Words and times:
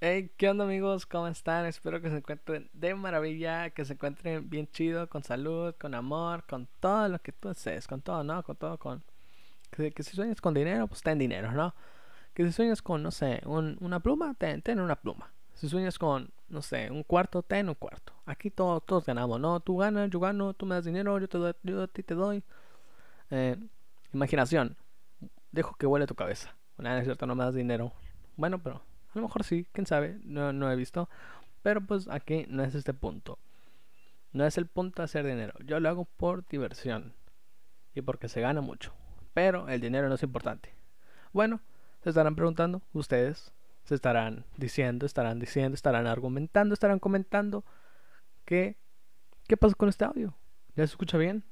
Hey, 0.00 0.30
¿qué 0.36 0.48
onda 0.48 0.64
amigos? 0.64 1.06
¿Cómo 1.06 1.26
están? 1.26 1.66
Espero 1.66 2.00
que 2.00 2.08
se 2.08 2.16
encuentren 2.18 2.70
de 2.72 2.94
maravilla, 2.94 3.70
que 3.70 3.84
se 3.84 3.94
encuentren 3.94 4.48
bien 4.48 4.68
chido, 4.70 5.08
con 5.08 5.24
salud, 5.24 5.74
con 5.80 5.92
amor, 5.94 6.44
con 6.46 6.68
todo 6.78 7.08
lo 7.08 7.18
que 7.20 7.32
tú 7.32 7.48
haces, 7.48 7.86
con 7.88 8.00
todo, 8.00 8.22
¿no? 8.22 8.42
Con 8.44 8.56
todo, 8.56 8.78
con... 8.78 9.02
Que, 9.72 9.92
si 10.02 10.16
sueñas 10.16 10.40
con 10.40 10.54
dinero, 10.54 10.86
pues 10.88 11.02
ten 11.02 11.18
dinero, 11.18 11.52
¿no? 11.52 11.74
Que 12.34 12.44
si 12.46 12.52
sueñas 12.52 12.82
con, 12.82 13.02
no 13.02 13.10
sé, 13.12 13.42
un- 13.46 13.76
una 13.80 14.00
pluma, 14.00 14.34
ten, 14.34 14.62
ten 14.62 14.80
una 14.80 14.96
pluma. 14.96 15.32
Si 15.54 15.68
sueñas 15.68 15.98
con, 15.98 16.30
no 16.48 16.62
sé, 16.62 16.90
un 16.90 17.04
cuarto, 17.04 17.42
ten 17.42 17.68
un 17.68 17.76
cuarto. 17.76 18.14
Aquí 18.26 18.50
todo, 18.50 18.80
todos 18.80 19.06
ganamos, 19.06 19.40
¿no? 19.40 19.60
Tú 19.60 19.78
ganas, 19.78 20.10
yo 20.10 20.20
gano, 20.20 20.54
tú 20.54 20.66
me 20.66 20.76
das 20.76 20.84
dinero, 20.86 21.18
yo 21.20 21.28
te 21.28 21.38
doy, 21.38 21.54
yo 21.64 21.82
a 21.84 21.88
ti 21.88 22.02
te 22.04 22.14
doy. 22.14 22.44
Eh, 23.30 23.56
imaginación. 24.12 24.76
Dejo 25.52 25.74
que 25.76 25.86
huele 25.86 26.06
tu 26.06 26.14
cabeza. 26.14 26.54
Nada, 26.78 26.98
es 27.00 27.04
cierto, 27.06 27.26
no 27.26 27.34
me 27.34 27.44
das 27.44 27.54
dinero. 27.54 27.92
Bueno, 28.36 28.62
pero 28.62 28.82
a 29.14 29.18
lo 29.18 29.22
mejor 29.22 29.44
sí, 29.44 29.66
quién 29.72 29.86
sabe, 29.86 30.18
no, 30.24 30.52
no 30.52 30.70
he 30.70 30.76
visto. 30.76 31.08
Pero 31.62 31.80
pues 31.80 32.08
aquí 32.08 32.46
no 32.48 32.62
es 32.62 32.74
este 32.74 32.94
punto. 32.94 33.38
No 34.32 34.44
es 34.44 34.58
el 34.58 34.66
punto 34.66 35.02
de 35.02 35.04
hacer 35.04 35.26
dinero. 35.26 35.54
Yo 35.64 35.80
lo 35.80 35.88
hago 35.88 36.04
por 36.04 36.46
diversión. 36.48 37.14
Y 37.94 38.02
porque 38.02 38.28
se 38.28 38.40
gana 38.40 38.60
mucho. 38.60 38.92
Pero 39.34 39.68
el 39.68 39.80
dinero 39.80 40.08
no 40.08 40.14
es 40.14 40.22
importante. 40.22 40.72
Bueno, 41.32 41.60
se 42.02 42.10
estarán 42.10 42.36
preguntando, 42.36 42.82
ustedes 42.92 43.52
se 43.84 43.94
estarán 43.94 44.44
diciendo, 44.56 45.06
estarán 45.06 45.38
diciendo, 45.38 45.74
estarán 45.74 46.06
argumentando, 46.06 46.74
estarán 46.74 46.98
comentando 46.98 47.64
que 48.44 48.76
¿qué 49.46 49.56
pasó 49.56 49.74
con 49.76 49.88
este 49.88 50.04
audio? 50.04 50.34
¿Ya 50.76 50.86
se 50.86 50.92
escucha 50.92 51.18
bien? 51.18 51.42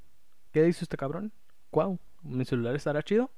¿Qué 0.53 0.63
dice 0.63 0.85
este 0.85 0.97
cabrón? 0.97 1.33
Wow, 1.73 1.99
¿mi 2.23 2.45
celular 2.45 2.75
estará 2.77 3.03
chido? 3.03 3.31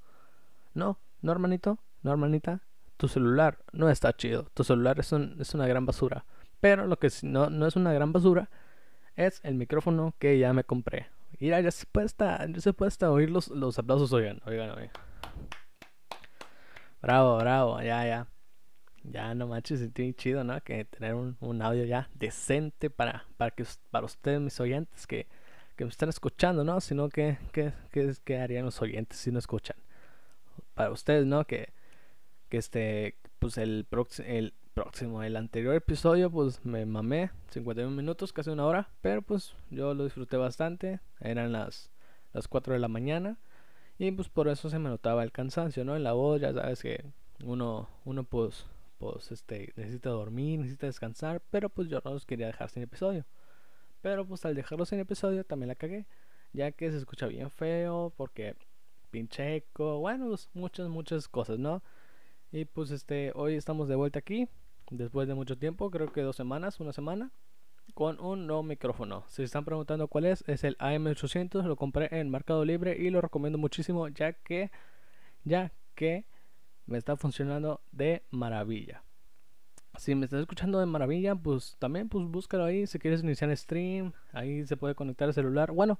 No, 0.74 0.98
no 1.22 1.32
hermanito, 1.32 1.78
no 2.02 2.10
hermanita, 2.10 2.60
tu 2.98 3.08
celular 3.08 3.58
no 3.72 3.88
está 3.88 4.12
chido. 4.14 4.44
Tu 4.54 4.64
celular 4.64 5.00
es, 5.00 5.12
un- 5.12 5.36
es 5.40 5.54
una 5.54 5.66
gran 5.66 5.86
basura. 5.86 6.26
Pero 6.60 6.86
lo 6.86 6.98
que 6.98 7.08
no, 7.22 7.48
no 7.50 7.66
es 7.66 7.76
una 7.76 7.92
gran 7.94 8.12
basura 8.12 8.50
es 9.16 9.40
el 9.44 9.54
micrófono 9.54 10.14
que 10.18 10.38
ya 10.38 10.52
me 10.52 10.64
compré. 10.64 11.06
Mira, 11.40 11.60
ya 11.60 11.70
se 11.70 11.86
puede 11.86 12.06
hasta, 12.06 12.46
ya 12.46 12.60
se 12.60 12.72
puede 12.74 12.88
hasta 12.88 13.10
oír 13.10 13.30
los, 13.30 13.48
los 13.48 13.78
aplausos, 13.78 14.12
oigan, 14.12 14.40
oigan, 14.46 14.70
oigan. 14.72 14.90
Bravo, 17.00 17.38
bravo, 17.38 17.80
ya, 17.82 18.04
ya. 18.06 18.26
Ya 19.04 19.34
no 19.34 19.46
manches, 19.46 19.78
sentí 19.80 20.12
chido, 20.14 20.44
¿no? 20.44 20.60
Que 20.62 20.84
tener 20.84 21.14
un, 21.14 21.36
un 21.40 21.62
audio 21.62 21.84
ya 21.84 22.10
decente 22.14 22.90
para, 22.90 23.26
para 23.36 23.52
que 23.52 23.64
para 23.90 24.04
ustedes, 24.04 24.40
mis 24.40 24.58
oyentes, 24.60 25.06
que, 25.06 25.28
que 25.76 25.84
me 25.84 25.90
están 25.90 26.08
escuchando, 26.08 26.64
¿no? 26.64 26.80
Sino 26.80 27.08
que, 27.08 27.38
que, 27.52 27.72
que, 27.92 28.12
que 28.24 28.38
harían 28.38 28.64
los 28.64 28.82
oyentes 28.82 29.18
si 29.18 29.30
no 29.30 29.38
escuchan. 29.38 29.76
Para 30.74 30.90
ustedes, 30.90 31.24
¿no? 31.26 31.44
Que, 31.46 31.72
que 32.48 32.56
este, 32.58 33.16
pues 33.38 33.58
el, 33.58 33.86
el 34.26 34.54
próximo, 34.74 35.22
el 35.22 35.36
anterior 35.36 35.74
episodio, 35.74 36.30
pues 36.30 36.64
me 36.64 36.86
mamé 36.86 37.30
51 37.50 37.94
minutos, 37.94 38.32
casi 38.32 38.50
una 38.50 38.66
hora, 38.66 38.90
pero 39.00 39.22
pues 39.22 39.54
yo 39.70 39.94
lo 39.94 40.04
disfruté 40.04 40.36
bastante, 40.36 41.00
eran 41.20 41.52
las, 41.52 41.90
las 42.32 42.48
4 42.48 42.74
de 42.74 42.78
la 42.78 42.88
mañana 42.88 43.38
y 43.98 44.12
pues 44.12 44.28
por 44.28 44.48
eso 44.48 44.70
se 44.70 44.78
me 44.78 44.88
notaba 44.88 45.24
el 45.24 45.32
cansancio, 45.32 45.84
¿no? 45.84 45.96
En 45.96 46.04
la 46.04 46.12
voz, 46.12 46.40
ya 46.40 46.52
sabes 46.52 46.82
que 46.82 47.04
uno, 47.44 47.88
uno 48.04 48.24
pues, 48.24 48.66
pues 48.98 49.32
este, 49.32 49.72
necesita 49.76 50.10
dormir, 50.10 50.60
necesita 50.60 50.86
descansar, 50.86 51.42
pero 51.50 51.68
pues 51.68 51.88
yo 51.88 52.00
no 52.04 52.12
los 52.12 52.24
quería 52.24 52.46
dejar 52.46 52.70
sin 52.70 52.82
episodio. 52.82 53.24
Pero 54.00 54.26
pues 54.26 54.44
al 54.44 54.54
dejarlo 54.54 54.84
sin 54.86 55.00
episodio 55.00 55.44
también 55.44 55.68
la 55.68 55.74
cagué, 55.74 56.06
ya 56.52 56.70
que 56.72 56.90
se 56.90 56.96
escucha 56.98 57.26
bien 57.26 57.50
feo, 57.50 58.12
porque 58.16 58.56
pinche 59.10 59.56
eco, 59.56 59.98
bueno, 59.98 60.28
pues, 60.28 60.48
muchas, 60.54 60.88
muchas 60.88 61.28
cosas, 61.28 61.58
¿no? 61.58 61.82
Y 62.50 62.64
pues 62.64 62.90
este, 62.90 63.32
hoy 63.34 63.56
estamos 63.56 63.88
de 63.88 63.94
vuelta 63.94 64.20
aquí, 64.20 64.48
después 64.90 65.28
de 65.28 65.34
mucho 65.34 65.58
tiempo, 65.58 65.90
creo 65.90 66.10
que 66.10 66.22
dos 66.22 66.36
semanas, 66.36 66.80
una 66.80 66.94
semana, 66.94 67.30
con 67.92 68.18
un 68.20 68.46
nuevo 68.46 68.62
micrófono. 68.62 69.24
Si 69.28 69.36
se 69.36 69.44
están 69.44 69.66
preguntando 69.66 70.08
cuál 70.08 70.24
es, 70.24 70.44
es 70.46 70.64
el 70.64 70.78
AM800, 70.78 71.64
lo 71.64 71.76
compré 71.76 72.08
en 72.10 72.30
Mercado 72.30 72.64
Libre 72.64 72.96
y 72.98 73.10
lo 73.10 73.20
recomiendo 73.20 73.58
muchísimo, 73.58 74.08
ya 74.08 74.32
que, 74.32 74.70
ya 75.44 75.72
que 75.94 76.24
me 76.86 76.96
está 76.96 77.16
funcionando 77.16 77.82
de 77.92 78.22
maravilla. 78.30 79.02
Si 79.98 80.14
me 80.14 80.24
estás 80.24 80.40
escuchando 80.40 80.80
de 80.80 80.86
maravilla, 80.86 81.34
pues 81.34 81.76
también 81.78 82.08
pues 82.08 82.24
búscalo 82.24 82.64
ahí, 82.64 82.86
si 82.86 82.98
quieres 82.98 83.22
iniciar 83.22 83.54
stream, 83.54 84.12
ahí 84.32 84.64
se 84.66 84.76
puede 84.78 84.94
conectar 84.94 85.28
el 85.28 85.34
celular. 85.34 85.72
Bueno, 85.72 85.98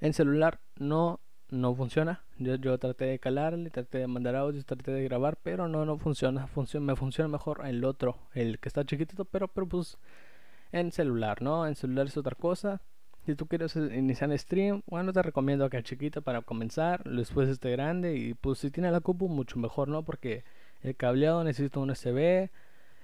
en 0.00 0.14
celular 0.14 0.58
no 0.76 1.20
no 1.50 1.74
funciona. 1.74 2.22
Yo, 2.38 2.54
yo 2.56 2.78
traté 2.78 3.06
de 3.06 3.18
calarle, 3.18 3.70
traté 3.70 3.98
de 3.98 4.06
mandar 4.06 4.36
audios, 4.36 4.64
traté 4.66 4.92
de 4.92 5.04
grabar, 5.04 5.36
pero 5.42 5.68
no 5.68 5.84
no 5.84 5.98
funciona. 5.98 6.48
Me 6.80 6.96
funciona 6.96 7.28
mejor 7.28 7.62
el 7.66 7.84
otro, 7.84 8.18
el 8.34 8.58
que 8.58 8.68
está 8.68 8.84
chiquitito, 8.84 9.24
pero 9.24 9.48
pero 9.48 9.66
pues 9.66 9.98
en 10.72 10.92
celular, 10.92 11.42
¿no? 11.42 11.66
En 11.66 11.74
celular 11.76 12.06
es 12.06 12.16
otra 12.16 12.34
cosa. 12.36 12.80
Si 13.26 13.34
tú 13.34 13.46
quieres 13.46 13.76
eh, 13.76 13.96
iniciar 13.96 14.36
stream, 14.38 14.82
bueno, 14.86 15.12
te 15.12 15.22
recomiendo 15.22 15.68
que 15.70 15.76
el 15.76 15.84
chiquito 15.84 16.22
para 16.22 16.42
comenzar, 16.42 17.04
después 17.04 17.48
este 17.48 17.70
grande 17.70 18.16
y 18.16 18.34
pues 18.34 18.58
si 18.60 18.70
tiene 18.70 18.90
la 18.90 19.00
cupo 19.00 19.28
mucho 19.28 19.58
mejor, 19.58 19.88
¿no? 19.88 20.02
Porque 20.04 20.44
el 20.82 20.96
cableado 20.96 21.44
necesita 21.44 21.80
un 21.80 21.90
USB 21.90 22.50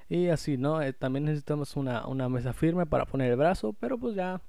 y 0.08 0.28
así, 0.28 0.56
¿no? 0.56 0.80
Eh, 0.82 0.92
también 0.92 1.24
necesitamos 1.24 1.76
una, 1.76 2.06
una 2.06 2.28
mesa 2.28 2.52
firme 2.52 2.86
para 2.86 3.06
poner 3.06 3.30
el 3.30 3.36
brazo, 3.36 3.74
pero 3.74 3.98
pues 3.98 4.14
ya 4.14 4.40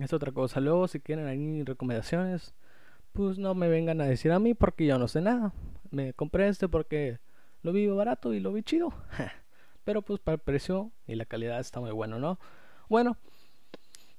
es 0.00 0.12
otra 0.12 0.32
cosa. 0.32 0.60
Luego, 0.60 0.88
si 0.88 1.00
quieren 1.00 1.26
ahí 1.26 1.62
recomendaciones, 1.64 2.54
pues 3.12 3.38
no 3.38 3.54
me 3.54 3.68
vengan 3.68 4.00
a 4.00 4.06
decir 4.06 4.32
a 4.32 4.38
mí 4.38 4.54
porque 4.54 4.86
yo 4.86 4.98
no 4.98 5.08
sé 5.08 5.20
nada. 5.20 5.52
Me 5.90 6.12
compré 6.14 6.48
este 6.48 6.68
porque 6.68 7.18
lo 7.62 7.72
vi 7.72 7.86
barato 7.86 8.34
y 8.34 8.40
lo 8.40 8.52
vi 8.52 8.62
chido. 8.62 8.92
Pero 9.84 10.02
pues 10.02 10.20
para 10.20 10.34
el 10.34 10.40
precio 10.40 10.92
y 11.06 11.14
la 11.14 11.24
calidad 11.24 11.60
está 11.60 11.80
muy 11.80 11.90
bueno, 11.90 12.18
¿no? 12.18 12.38
Bueno, 12.88 13.16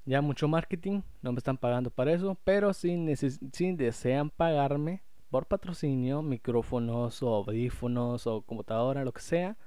ya 0.06 0.22
mucho 0.22 0.48
marketing, 0.48 1.02
no 1.22 1.32
me 1.32 1.38
están 1.38 1.58
pagando 1.58 1.90
para 1.90 2.12
eso, 2.12 2.38
pero 2.44 2.74
si, 2.74 3.16
si 3.16 3.72
desean 3.72 4.30
pagarme 4.30 5.04
por 5.30 5.46
patrocinio, 5.46 6.22
micrófonos 6.22 7.24
o 7.24 7.36
audífonos 7.36 8.28
o 8.28 8.42
computadora, 8.42 9.06
lo 9.06 9.14
que 9.14 9.22
sea, 9.22 9.58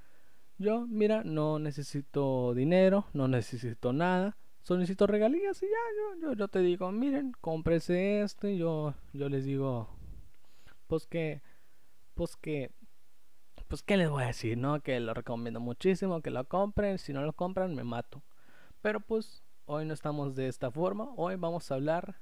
yo, 0.58 0.86
mira, 0.86 1.22
no 1.24 1.58
necesito 1.58 2.54
dinero, 2.54 3.06
no 3.14 3.28
necesito 3.28 3.92
nada, 3.92 4.36
solo 4.66 4.80
necesito 4.80 5.06
regalías 5.06 5.62
y 5.62 5.66
ya, 5.66 6.20
yo, 6.20 6.32
yo, 6.32 6.48
te 6.48 6.58
digo, 6.58 6.90
miren, 6.90 7.30
cómprese 7.40 8.22
esto 8.22 8.48
y 8.48 8.58
yo, 8.58 8.94
yo 9.12 9.28
les 9.28 9.44
digo, 9.44 9.88
pues 10.88 11.06
que, 11.06 11.40
pues 12.14 12.34
que, 12.34 12.72
pues 13.68 13.84
qué 13.84 13.96
les 13.96 14.10
voy 14.10 14.24
a 14.24 14.26
decir, 14.26 14.58
¿no? 14.58 14.80
Que 14.80 14.98
lo 14.98 15.14
recomiendo 15.14 15.60
muchísimo, 15.60 16.20
que 16.20 16.32
lo 16.32 16.48
compren, 16.48 16.98
si 16.98 17.12
no 17.12 17.22
lo 17.22 17.32
compran 17.32 17.76
me 17.76 17.84
mato. 17.84 18.24
Pero 18.82 18.98
pues 18.98 19.44
hoy 19.66 19.84
no 19.86 19.94
estamos 19.94 20.34
de 20.34 20.48
esta 20.48 20.72
forma, 20.72 21.10
hoy 21.16 21.36
vamos 21.36 21.70
a 21.70 21.76
hablar 21.76 22.16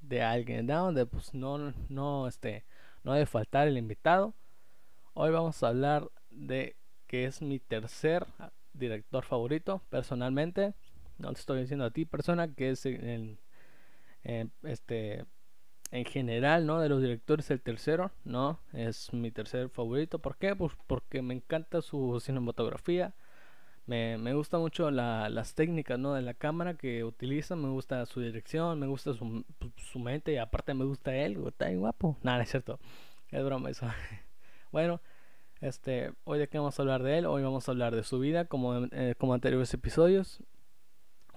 de 0.00 0.22
alguien, 0.22 0.68
¿no? 0.68 0.86
Donde 0.86 1.04
pues 1.04 1.34
no, 1.34 1.74
no, 1.90 2.28
este, 2.28 2.64
no 3.04 3.12
debe 3.12 3.26
faltar 3.26 3.68
el 3.68 3.76
invitado. 3.76 4.32
Hoy 5.12 5.32
vamos 5.32 5.62
a 5.62 5.68
hablar 5.68 6.10
de 6.30 6.76
que 7.06 7.26
es 7.26 7.42
mi 7.42 7.58
tercer 7.58 8.26
director 8.72 9.22
favorito, 9.22 9.82
personalmente. 9.90 10.72
No 11.20 11.32
te 11.32 11.40
estoy 11.40 11.60
diciendo 11.62 11.84
a 11.84 11.90
ti, 11.92 12.04
persona, 12.06 12.54
que 12.54 12.70
es 12.70 12.86
en, 12.86 13.38
este 14.62 15.24
en 15.92 16.04
general, 16.04 16.66
¿no? 16.66 16.80
De 16.80 16.88
los 16.88 17.02
directores 17.02 17.50
el 17.50 17.62
tercero, 17.62 18.12
¿no? 18.24 18.60
Es 18.72 19.12
mi 19.12 19.30
tercer 19.32 19.70
favorito. 19.70 20.20
¿Por 20.20 20.36
qué? 20.38 20.56
Pues 20.56 20.72
porque 20.86 21.22
me 21.22 21.34
encanta 21.34 21.82
su 21.82 22.20
cinematografía. 22.20 23.14
Me, 23.86 24.18
me 24.18 24.34
gusta 24.34 24.58
mucho 24.58 24.90
la- 24.90 25.30
las 25.30 25.54
técnicas, 25.54 25.98
¿no? 25.98 26.14
De 26.14 26.22
la 26.22 26.34
cámara 26.34 26.74
que 26.74 27.04
utiliza. 27.04 27.56
Me 27.56 27.68
gusta 27.70 28.06
su 28.06 28.20
dirección, 28.20 28.78
me 28.80 28.86
gusta 28.88 29.14
su, 29.14 29.44
su 29.76 29.98
mente 30.00 30.32
y 30.34 30.38
aparte 30.38 30.74
me 30.74 30.84
gusta 30.84 31.16
él. 31.16 31.38
Está 31.48 31.72
guapo. 31.74 32.18
Nada, 32.22 32.38
no 32.38 32.44
es 32.44 32.50
cierto. 32.50 32.80
Es 33.30 33.44
broma 33.44 33.70
eso. 33.70 33.86
bueno, 34.72 35.00
este, 35.60 36.12
hoy 36.24 36.38
de 36.40 36.48
qué 36.48 36.58
vamos 36.58 36.78
a 36.78 36.82
hablar 36.82 37.02
de 37.02 37.18
él. 37.18 37.26
Hoy 37.26 37.42
vamos 37.42 37.68
a 37.68 37.72
hablar 37.72 37.94
de 37.96 38.04
su 38.04 38.18
vida 38.20 38.46
como, 38.46 38.86
eh, 38.92 39.14
como 39.18 39.34
anteriores 39.34 39.74
episodios. 39.74 40.42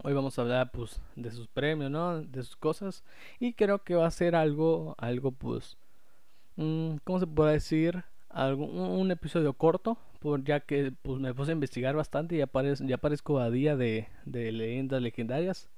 Hoy 0.02 0.14
vamos 0.14 0.38
a 0.38 0.42
hablar 0.42 0.72
pues 0.72 1.00
de 1.16 1.32
sus 1.32 1.48
premios, 1.48 1.92
¿no? 1.92 2.22
De 2.22 2.44
sus 2.44 2.56
cosas. 2.56 3.04
Y 3.40 3.54
creo 3.54 3.84
que 3.84 3.96
va 3.96 4.08
a 4.08 4.12
ser 4.12 4.36
algo, 4.36 4.96
algo 4.98 5.32
pues, 5.32 5.78
mm, 6.56 6.98
¿cómo 7.04 7.20
se 7.20 7.28
puede 7.28 7.54
decir? 7.54 8.04
Algo, 8.30 8.66
un, 8.66 9.12
episodio 9.12 9.54
corto, 9.54 9.98
por 10.20 10.44
ya 10.44 10.60
que 10.62 10.92
pues 11.04 11.20
me 11.20 11.34
puse 11.36 11.52
a 11.52 11.54
investigar 11.54 11.96
bastante 11.96 12.36
y 12.36 12.40
ya, 12.40 12.48
parez- 12.48 12.86
ya 12.88 12.98
parezco 12.98 13.36
Badía 13.36 13.76
de, 13.78 14.08
de 14.26 14.52
Leyendas 14.52 15.02
Legendarias. 15.02 15.70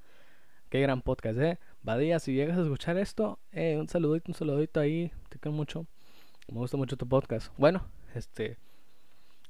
Qué 0.69 0.79
gran 0.81 1.01
podcast, 1.01 1.37
¿eh? 1.39 1.59
Badía, 1.83 2.19
si 2.19 2.33
llegas 2.33 2.57
a 2.57 2.61
escuchar 2.63 2.97
esto, 2.97 3.39
eh, 3.51 3.77
un 3.77 3.87
saludito, 3.89 4.31
un 4.31 4.35
saludito 4.35 4.79
ahí, 4.79 5.11
te 5.29 5.37
quiero 5.39 5.55
mucho. 5.55 5.85
Me 6.47 6.57
gusta 6.57 6.77
mucho 6.77 6.97
tu 6.97 7.07
podcast. 7.07 7.51
Bueno, 7.57 7.83
este, 8.15 8.57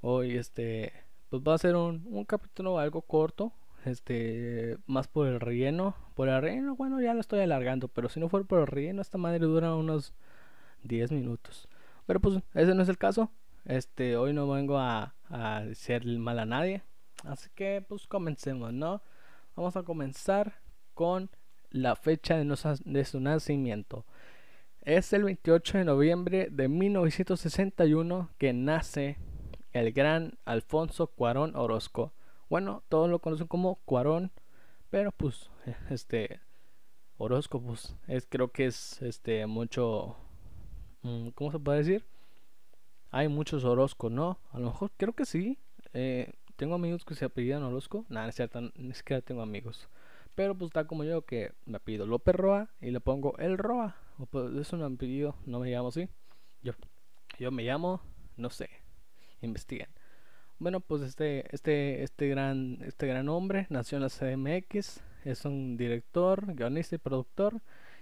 hoy 0.02 0.36
este, 0.38 0.92
pues 1.30 1.42
va 1.44 1.54
a 1.54 1.58
ser 1.60 1.76
un, 1.76 2.06
un 2.10 2.26
capítulo 2.26 2.80
algo 2.80 3.02
corto, 3.02 3.54
este, 3.88 4.78
más 4.88 5.08
por 5.08 5.28
el 5.28 5.40
relleno. 5.40 5.96
Por 6.16 6.30
el 6.30 6.42
relleno, 6.42 6.76
bueno, 6.76 7.02
ya 7.02 7.14
lo 7.14 7.22
estoy 7.22 7.42
alargando, 7.42 7.88
pero 7.88 8.10
si 8.10 8.20
no 8.20 8.30
fuera 8.30 8.46
por 8.46 8.60
el 8.60 8.68
relleno, 8.68 9.02
esta 9.02 9.18
madre 9.18 9.40
dura 9.40 9.76
unos 9.76 10.14
10 10.84 11.12
minutos. 11.12 11.68
Pero 12.06 12.20
pues 12.20 12.40
ese 12.54 12.74
no 12.76 12.84
es 12.84 12.90
el 12.90 12.98
caso. 12.98 13.32
Este, 13.66 14.18
hoy 14.18 14.34
no 14.34 14.48
vengo 14.48 14.78
a, 14.78 15.16
a 15.30 15.62
decir 15.62 16.06
mal 16.20 16.40
a 16.40 16.46
nadie. 16.46 16.84
Así 17.24 17.50
que 17.56 17.84
pues 17.88 18.08
comencemos, 18.08 18.74
¿no? 18.74 19.02
Vamos 19.56 19.76
a 19.76 19.84
comenzar 19.84 20.54
con 20.94 21.30
la 21.76 21.96
fecha 21.96 22.38
de, 22.38 23.06
su 23.06 23.20
nacimiento. 23.20 24.06
Es 24.82 25.14
el 25.14 25.24
28 25.24 25.80
de 25.80 25.86
noviembre 25.86 26.48
de 26.52 26.68
1961 26.68 28.30
que 28.38 28.54
nace 28.54 29.18
el 29.74 29.92
gran 29.92 30.38
Alfonso 30.46 31.08
Cuarón 31.08 31.56
Orozco. 31.56 32.14
Bueno, 32.50 32.84
todos 32.90 33.10
lo 33.10 33.20
conocen 33.20 33.48
como 33.48 33.76
Cuarón, 33.86 34.32
pero 34.90 35.12
pues 35.12 35.50
este 35.90 36.40
Orozco 37.18 37.62
pues 37.62 37.96
es 38.08 38.28
creo 38.30 38.52
que 38.52 38.66
es 38.66 39.02
este 39.02 39.46
mucho 39.46 40.16
mm, 41.02 41.30
¿cómo 41.30 41.52
se 41.52 41.60
puede 41.60 41.80
decir? 41.80 42.06
Hay 43.12 43.30
muchos 43.30 43.64
Orozco, 43.64 44.10
¿no? 44.10 44.40
A 44.52 44.60
lo 44.60 44.66
mejor 44.68 44.92
creo 44.98 45.14
que 45.14 45.26
sí. 45.26 45.58
Eh, 45.94 46.34
tengo 46.58 46.76
amigos 46.76 47.06
que 47.06 47.16
se 47.16 47.26
apellidan 47.26 47.64
Orozco. 47.64 48.06
Nada, 48.10 48.28
es 48.28 48.36
cierto, 48.36 48.60
ni 48.76 48.94
siquiera 48.94 49.22
tengo 49.22 49.42
amigos. 49.42 49.88
Pero 50.36 50.54
pues 50.54 50.70
está 50.70 50.86
como 50.86 51.06
yo 51.06 51.22
que 51.26 51.54
me 51.66 51.80
pido 51.80 52.06
López 52.06 52.36
Roa 52.36 52.70
y 52.82 52.92
le 52.92 53.00
pongo 53.00 53.38
el 53.38 53.58
Roa. 53.58 53.96
Pues, 54.30 54.54
es 54.56 54.74
un 54.74 54.84
apellido, 54.84 55.36
no 55.46 55.60
me 55.60 55.72
llamo 55.72 55.90
así. 55.90 56.10
Yo, 56.62 56.74
yo 57.40 57.52
me 57.52 57.64
llamo, 57.64 58.02
no 58.36 58.50
sé. 58.50 58.70
Investiguen. 59.42 59.88
Bueno, 60.58 60.80
pues 60.80 61.02
este, 61.02 61.46
este, 61.54 62.04
este 62.04 62.30
gran, 62.30 62.80
este 62.84 63.08
gran 63.08 63.28
hombre 63.28 63.68
nació 63.70 63.98
en 63.98 64.04
la 64.04 64.10
CMX. 64.10 65.02
Es 65.26 65.44
un 65.44 65.76
director, 65.76 66.54
guionista 66.56 66.96
y 66.96 67.00
productor. 67.00 67.62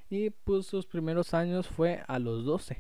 Y 0.10 0.30
pues 0.30 0.68
sus 0.68 0.86
primeros 0.86 1.34
años 1.34 1.68
fue 1.68 2.04
a 2.08 2.20
los 2.20 2.46
12. 2.46 2.78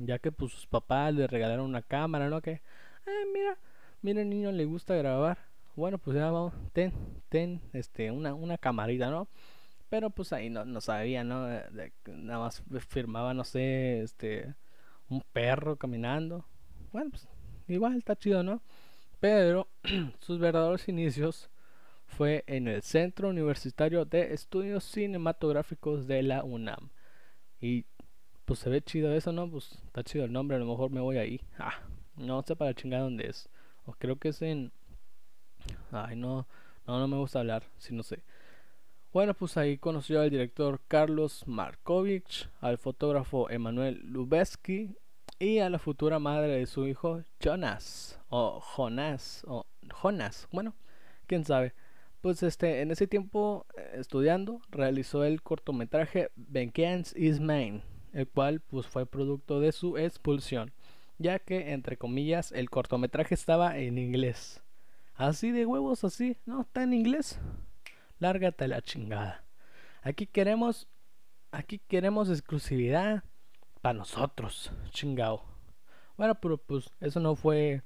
Ya 0.00 0.18
que 0.18 0.30
pues 0.30 0.52
sus 0.52 0.66
papás 0.66 1.14
le 1.14 1.26
regalaron 1.26 1.66
una 1.66 1.80
cámara, 1.82 2.28
¿no? 2.28 2.42
Que, 2.42 2.52
eh, 2.52 3.24
mira, 3.32 3.58
mira 4.02 4.20
el 4.20 4.28
niño 4.28 4.52
le 4.52 4.66
gusta 4.66 4.94
grabar. 4.94 5.38
Bueno, 5.76 5.98
pues 5.98 6.16
ya 6.16 6.30
vamos, 6.30 6.52
ten, 6.72 6.92
ten, 7.28 7.60
este, 7.72 8.10
una, 8.10 8.34
una 8.34 8.58
camarita, 8.58 9.10
¿no? 9.10 9.28
Pero 9.88 10.10
pues 10.10 10.32
ahí 10.32 10.50
no, 10.50 10.64
no 10.64 10.80
sabía, 10.80 11.24
¿no? 11.24 11.48
nada 12.06 12.38
más 12.38 12.62
firmaba, 12.88 13.34
no 13.34 13.44
sé, 13.44 14.02
este, 14.02 14.54
un 15.08 15.22
perro 15.32 15.76
caminando. 15.76 16.44
Bueno, 16.92 17.10
pues 17.10 17.28
igual 17.68 17.96
está 17.96 18.16
chido, 18.16 18.42
¿no? 18.42 18.62
Pero 19.24 19.68
sus 20.20 20.38
verdaderos 20.38 20.86
inicios 20.86 21.48
fue 22.06 22.44
en 22.46 22.68
el 22.68 22.82
Centro 22.82 23.30
Universitario 23.30 24.04
de 24.04 24.34
Estudios 24.34 24.84
Cinematográficos 24.84 26.06
de 26.06 26.22
la 26.22 26.44
UNAM. 26.44 26.90
Y 27.58 27.86
pues 28.44 28.58
se 28.58 28.68
ve 28.68 28.82
chido 28.82 29.14
eso, 29.14 29.32
¿no? 29.32 29.50
Pues 29.50 29.78
está 29.86 30.04
chido 30.04 30.26
el 30.26 30.32
nombre, 30.34 30.58
a 30.58 30.60
lo 30.60 30.66
mejor 30.66 30.90
me 30.90 31.00
voy 31.00 31.16
ahí. 31.16 31.40
Ah, 31.58 31.72
no 32.16 32.42
sé 32.42 32.54
para 32.54 32.74
chingar 32.74 33.00
dónde 33.00 33.26
es. 33.26 33.48
O 33.86 33.92
creo 33.94 34.16
que 34.16 34.28
es 34.28 34.42
en. 34.42 34.72
Ay, 35.90 36.16
no, 36.16 36.46
no, 36.86 36.98
no 36.98 37.08
me 37.08 37.16
gusta 37.16 37.38
hablar, 37.38 37.62
si 37.78 37.94
no 37.94 38.02
sé. 38.02 38.22
Bueno, 39.10 39.32
pues 39.32 39.56
ahí 39.56 39.78
conoció 39.78 40.20
al 40.20 40.28
director 40.28 40.82
Carlos 40.86 41.48
Markovich, 41.48 42.50
al 42.60 42.76
fotógrafo 42.76 43.48
Emanuel 43.48 44.02
Lubezki 44.04 44.94
y 45.38 45.58
a 45.58 45.70
la 45.70 45.78
futura 45.78 46.18
madre 46.18 46.56
de 46.56 46.66
su 46.66 46.86
hijo 46.86 47.22
Jonas 47.40 48.20
o 48.28 48.60
Jonas 48.60 49.44
o 49.46 49.66
Jonas. 50.02 50.48
Bueno, 50.52 50.74
quién 51.26 51.44
sabe. 51.44 51.74
Pues 52.20 52.42
este, 52.42 52.80
en 52.80 52.90
ese 52.90 53.06
tiempo 53.06 53.66
eh, 53.76 53.96
estudiando 53.98 54.60
realizó 54.70 55.24
el 55.24 55.42
cortometraje 55.42 56.30
Vengeance 56.36 57.18
is 57.18 57.40
Mine, 57.40 57.82
el 58.12 58.28
cual 58.28 58.60
pues 58.60 58.86
fue 58.86 59.06
producto 59.06 59.60
de 59.60 59.72
su 59.72 59.98
expulsión 59.98 60.72
ya 61.18 61.38
que, 61.38 61.72
entre 61.72 61.96
comillas, 61.96 62.52
el 62.52 62.70
cortometraje 62.70 63.34
estaba 63.34 63.78
en 63.78 63.98
inglés. 63.98 64.62
Así 65.14 65.52
de 65.52 65.66
huevos, 65.66 66.04
así, 66.04 66.36
¿no? 66.44 66.62
Está 66.62 66.82
en 66.82 66.92
inglés. 66.92 67.38
Lárgate 68.18 68.68
la 68.68 68.82
chingada. 68.82 69.44
Aquí 70.02 70.26
queremos, 70.26 70.88
aquí 71.50 71.78
queremos 71.78 72.30
exclusividad 72.30 73.24
para 73.84 73.98
nosotros, 73.98 74.72
chingado. 74.92 75.42
Bueno, 76.16 76.36
pero 76.36 76.56
pues 76.56 76.90
eso 77.00 77.20
no 77.20 77.36
fue 77.36 77.82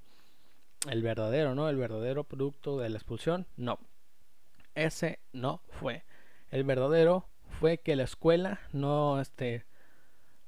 el 0.88 1.02
verdadero, 1.02 1.56
¿no? 1.56 1.68
El 1.68 1.76
verdadero 1.76 2.22
producto 2.22 2.78
de 2.78 2.88
la 2.88 2.98
expulsión, 2.98 3.48
no. 3.56 3.80
Ese 4.76 5.18
no 5.32 5.60
fue. 5.70 6.04
El 6.52 6.62
verdadero 6.62 7.26
fue 7.58 7.78
que 7.78 7.96
la 7.96 8.04
escuela 8.04 8.60
no, 8.72 9.20
este, 9.20 9.66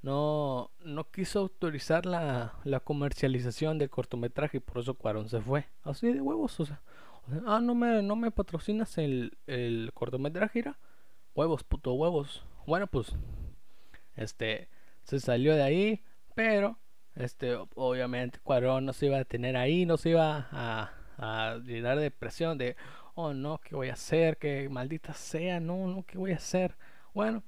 no, 0.03 0.71
no 0.85 1.11
quiso 1.11 1.41
autorizar 1.41 2.07
la, 2.07 2.55
la 2.63 2.79
comercialización 2.79 3.77
del 3.77 3.91
cortometraje 3.91 4.59
y 4.59 4.61
por 4.61 4.79
eso 4.79 4.95
Cuarón 4.95 5.29
se 5.29 5.41
fue. 5.41 5.67
Así 5.83 6.13
de 6.13 6.21
huevos, 6.21 6.61
o 6.61 6.67
sea, 6.67 6.81
ah, 7.45 7.59
no 7.61 7.75
me, 7.75 8.03
no 8.03 8.15
me 8.15 8.31
patrocinas 8.31 8.99
el, 8.99 9.37
el 9.49 9.91
cortometraje, 9.95 10.61
era 10.61 10.79
huevos, 11.35 11.65
puto 11.65 11.93
huevos. 11.95 12.45
Bueno, 12.69 12.87
pues, 12.87 13.17
este, 14.15 14.69
se 15.11 15.21
salió 15.21 15.57
de 15.57 15.63
ahí, 15.63 16.03
pero, 16.35 16.79
este, 17.17 17.57
obviamente 17.75 18.39
Cuarón 18.43 18.87
no 18.87 18.93
se 18.93 19.07
iba 19.07 19.19
a 19.19 19.25
tener 19.25 19.57
ahí, 19.57 19.85
no 19.85 19.97
se 19.97 20.11
iba 20.11 20.49
a, 20.53 20.93
a 21.19 21.57
llenar 21.65 21.99
de 21.99 22.13
presión 22.13 22.59
de, 22.59 22.77
oh 23.15 23.35
no, 23.35 23.59
¿qué 23.59 23.75
voy 23.75 23.89
a 23.89 23.95
hacer? 23.95 24.39
Que 24.39 24.69
maldita 24.69 25.13
sea, 25.15 25.59
no, 25.59 25.89
no, 25.89 26.05
¿qué 26.05 26.17
voy 26.17 26.33
a 26.33 26.37
hacer? 26.37 26.77
Bueno, 27.13 27.43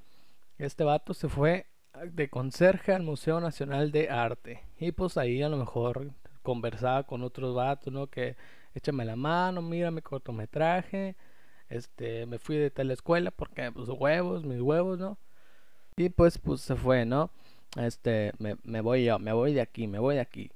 este 0.59 0.83
vato 0.83 1.15
se 1.15 1.29
fue 1.29 1.67
de 2.05 2.29
conserje 2.29 2.93
al 2.93 3.05
Museo 3.05 3.41
Nacional 3.41 3.93
de 3.93 4.11
Arte. 4.11 4.63
Y 4.79 4.91
pues 4.91 5.17
ahí 5.17 5.41
a 5.43 5.49
lo 5.49 5.57
mejor 5.57 6.11
conversaba 6.43 7.05
con 7.05 7.23
otros 7.23 7.55
vatos, 7.55 7.93
¿no? 7.93 8.09
Que 8.09 8.37
échame 8.75 9.05
la 9.05 9.15
mano, 9.15 9.63
mira 9.63 9.93
mi 9.93 10.03
cortometraje. 10.03 11.17
Este, 11.69 12.27
me 12.27 12.39
fui 12.41 12.57
de 12.57 12.71
tal 12.71 12.91
escuela 12.91 13.31
porque 13.31 13.71
pues 13.71 13.89
huevos, 13.89 14.45
mis 14.45 14.61
huevos, 14.61 14.99
¿no? 14.99 15.17
Y 15.97 16.09
pues 16.09 16.39
pues 16.39 16.61
se 16.61 16.77
fue, 16.77 17.05
¿no? 17.05 17.31
Este, 17.77 18.33
me, 18.39 18.57
me 18.65 18.81
voy 18.81 19.05
yo, 19.05 19.19
me 19.19 19.33
voy 19.33 19.55
de 19.55 19.61
aquí, 19.61 19.87
me 19.87 19.99
voy 19.99 20.17
de 20.17 20.21
aquí. 20.21 20.51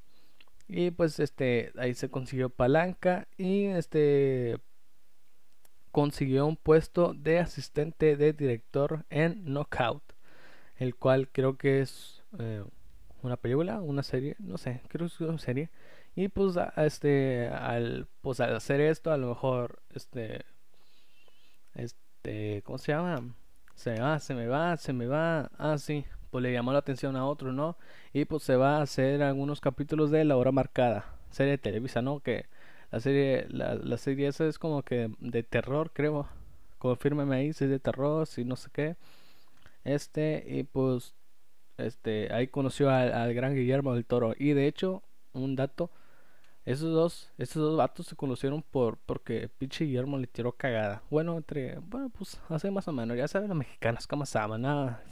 Y 0.69 0.91
pues 0.91 1.21
este, 1.21 1.73
ahí 1.79 1.95
se 1.95 2.11
consiguió 2.11 2.51
palanca 2.51 3.29
y 3.37 3.67
este 3.67 4.59
consiguió 5.93 6.47
un 6.47 6.57
puesto 6.57 7.15
de 7.15 7.39
asistente 7.39 8.17
de 8.17 8.33
director 8.33 9.07
en 9.09 9.45
Knockout 9.45 10.17
el 10.77 10.95
cual 10.95 11.29
creo 11.31 11.57
que 11.57 11.81
es 11.81 12.23
eh, 12.39 12.65
una 13.23 13.37
película, 13.37 13.81
una 13.81 14.03
serie, 14.03 14.37
no 14.39 14.59
sé, 14.59 14.83
creo 14.89 15.09
que 15.09 15.15
es 15.15 15.21
una 15.21 15.39
serie. 15.39 15.71
Y 16.15 16.29
pues 16.29 16.57
este 16.77 17.49
al 17.49 18.09
pues 18.23 18.41
al 18.41 18.57
hacer 18.57 18.81
esto 18.81 19.13
a 19.13 19.19
lo 19.19 19.29
mejor 19.29 19.83
este 19.95 20.45
este 21.75 22.63
¿cómo 22.65 22.79
se 22.79 22.93
llama? 22.93 23.35
Se 23.75 24.01
va, 24.01 24.19
se 24.19 24.35
me 24.35 24.47
va, 24.47 24.77
se 24.79 24.93
me 24.93 25.07
va. 25.07 25.51
Ah, 25.59 25.77
sí, 25.79 26.07
pues 26.37 26.43
le 26.43 26.53
llamó 26.53 26.71
la 26.75 26.81
atención 26.81 27.17
a 27.17 27.25
otro, 27.25 27.51
¿no? 27.55 27.79
Y 28.13 28.27
pues 28.27 28.43
se 28.43 28.57
va 28.57 28.77
a 28.77 28.83
hacer 28.83 29.23
algunos 29.23 29.63
capítulos 29.63 30.11
de 30.11 30.23
La 30.27 30.37
Hora 30.37 30.53
Marcada, 30.53 31.15
serie 31.31 31.53
de 31.53 31.59
Televisa, 31.59 32.03
¿no? 32.03 32.21
Que 32.21 32.45
la 32.91 33.01
serie 33.01 33.47
la, 33.49 33.75
la 33.75 33.97
serie 33.97 34.29
esa 34.29 34.47
es 34.47 34.59
como 34.59 34.83
que 34.83 35.11
de 35.19 35.43
terror, 35.43 35.93
creo. 35.95 36.29
Confírmeme 36.77 37.37
ahí 37.37 37.55
si 37.55 37.65
es 37.65 37.71
de 37.71 37.79
terror, 37.79 38.27
si 38.27 38.45
no 38.45 38.55
sé 38.57 38.69
qué. 38.71 38.97
Este, 39.83 40.45
y 40.47 40.65
pues, 40.65 41.15
este, 41.79 42.31
ahí 42.35 42.49
conoció 42.49 42.91
al, 42.91 43.33
gran 43.33 43.55
Guillermo 43.55 43.95
del 43.95 44.05
Toro. 44.05 44.35
Y 44.39 44.53
de 44.53 44.67
hecho, 44.67 45.03
un 45.33 45.57
dato, 45.57 45.91
esos 46.67 46.93
dos, 46.93 47.33
esos 47.39 47.63
dos 47.63 47.79
vatos 47.79 48.09
se 48.09 48.17
conocieron 48.17 48.61
por, 48.63 48.99
porque 49.07 49.49
pinche 49.57 49.87
Guillermo 49.87 50.19
le 50.19 50.27
tiró 50.27 50.53
cagada. 50.53 51.03
Bueno, 51.09 51.39
entre, 51.39 51.79
bueno, 51.79 52.11
pues, 52.11 52.39
hace 52.51 52.71
más 52.71 52.87
o 52.89 52.93
menos, 52.93 53.17
ya 53.17 53.27
saben 53.27 53.49
los 53.49 53.57
mexicanos 53.57 54.07
cómo 54.07 54.27
saben, 54.27 54.61
nada. 54.61 55.03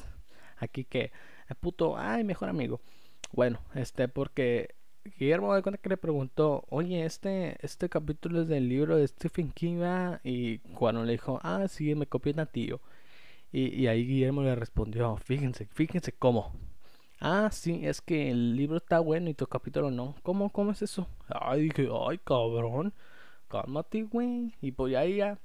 Aquí 0.57 0.85
que, 0.85 1.13
el 1.49 1.57
puto, 1.57 1.97
ay, 1.97 2.25
mejor 2.25 2.49
amigo. 2.49 2.81
Bueno, 3.33 3.61
este, 3.75 4.09
porque 4.09 4.75
Guillermo 5.19 5.55
de 5.55 5.63
cuenta 5.63 5.81
que 5.81 5.91
le 5.91 5.97
preguntó, 5.97 6.65
oye, 6.71 7.05
este, 7.05 7.59
este 7.65 7.89
capítulo 7.89 8.43
es 8.43 8.49
del 8.49 8.69
libro 8.69 8.97
de 8.97 9.07
Stephen 9.07 9.51
King, 9.53 9.83
y 10.23 10.59
cuando 10.59 11.05
le 11.05 11.13
dijo, 11.13 11.41
ah, 11.43 11.67
sí, 11.69 11.95
me 11.95 12.07
copié 12.07 12.35
a 12.39 12.47
tío. 12.47 12.81
Y, 13.53 13.87
ahí 13.87 14.05
Guillermo 14.05 14.43
le 14.43 14.57
respondió, 14.57 15.17
fíjense, 15.19 15.67
fíjense 15.67 16.13
cómo. 16.13 16.53
Ah, 17.21 17.51
sí, 17.53 17.87
es 17.87 18.01
que 18.01 18.31
el 18.31 18.57
libro 18.57 18.79
está 18.79 18.99
bueno 18.99 19.31
y 19.31 19.35
tu 19.35 19.47
capítulo 19.47 19.91
no. 19.91 20.17
¿Cómo, 20.23 20.51
cómo 20.51 20.73
es 20.73 20.83
eso? 20.83 21.07
Ay, 21.29 21.63
dije, 21.63 21.89
ay, 22.09 22.19
cabrón, 22.19 22.93
cálmate, 23.49 24.03
güey. 24.03 24.55
Y 24.61 24.73
pues 24.73 24.97
ahí 24.97 25.17
ya, 25.19 25.39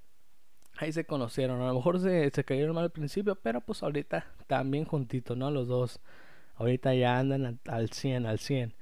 ahí 0.79 0.91
se 0.93 1.05
conocieron. 1.05 1.61
A 1.61 1.67
lo 1.67 1.75
mejor 1.75 1.99
se, 1.99 2.29
se 2.31 2.43
cayeron 2.43 2.75
mal 2.75 2.85
al 2.85 2.91
principio, 2.91 3.35
pero 3.35 3.61
pues 3.61 3.83
ahorita 3.83 4.25
también 4.47 4.85
juntitos, 4.85 5.37
¿no? 5.37 5.51
Los 5.51 5.67
dos. 5.67 5.99
Ahorita 6.55 6.93
ya 6.93 7.19
andan 7.19 7.59
al 7.67 7.89
100, 7.89 8.25
al 8.25 8.39
100. 8.39 8.73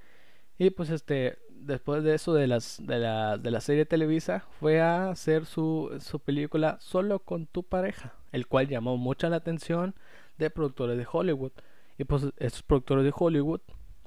Y 0.57 0.69
pues 0.71 0.89
este, 0.89 1.39
después 1.49 2.03
de 2.03 2.15
eso 2.15 2.33
de 2.33 2.47
las 2.47 2.77
de 2.85 2.99
la, 2.99 3.37
de 3.37 3.51
la 3.51 3.61
serie 3.61 3.85
Televisa 3.85 4.45
fue 4.59 4.81
a 4.81 5.09
hacer 5.09 5.45
su, 5.45 5.95
su 5.99 6.19
película 6.19 6.77
Solo 6.79 7.19
con 7.19 7.45
tu 7.47 7.63
pareja, 7.63 8.13
el 8.31 8.47
cual 8.47 8.67
llamó 8.67 8.97
mucha 8.97 9.29
la 9.29 9.37
atención 9.37 9.95
de 10.37 10.49
productores 10.49 10.97
de 10.97 11.07
Hollywood. 11.11 11.51
Y 11.97 12.03
pues 12.05 12.25
esos 12.37 12.63
productores 12.63 13.05
de 13.05 13.13
Hollywood 13.15 13.61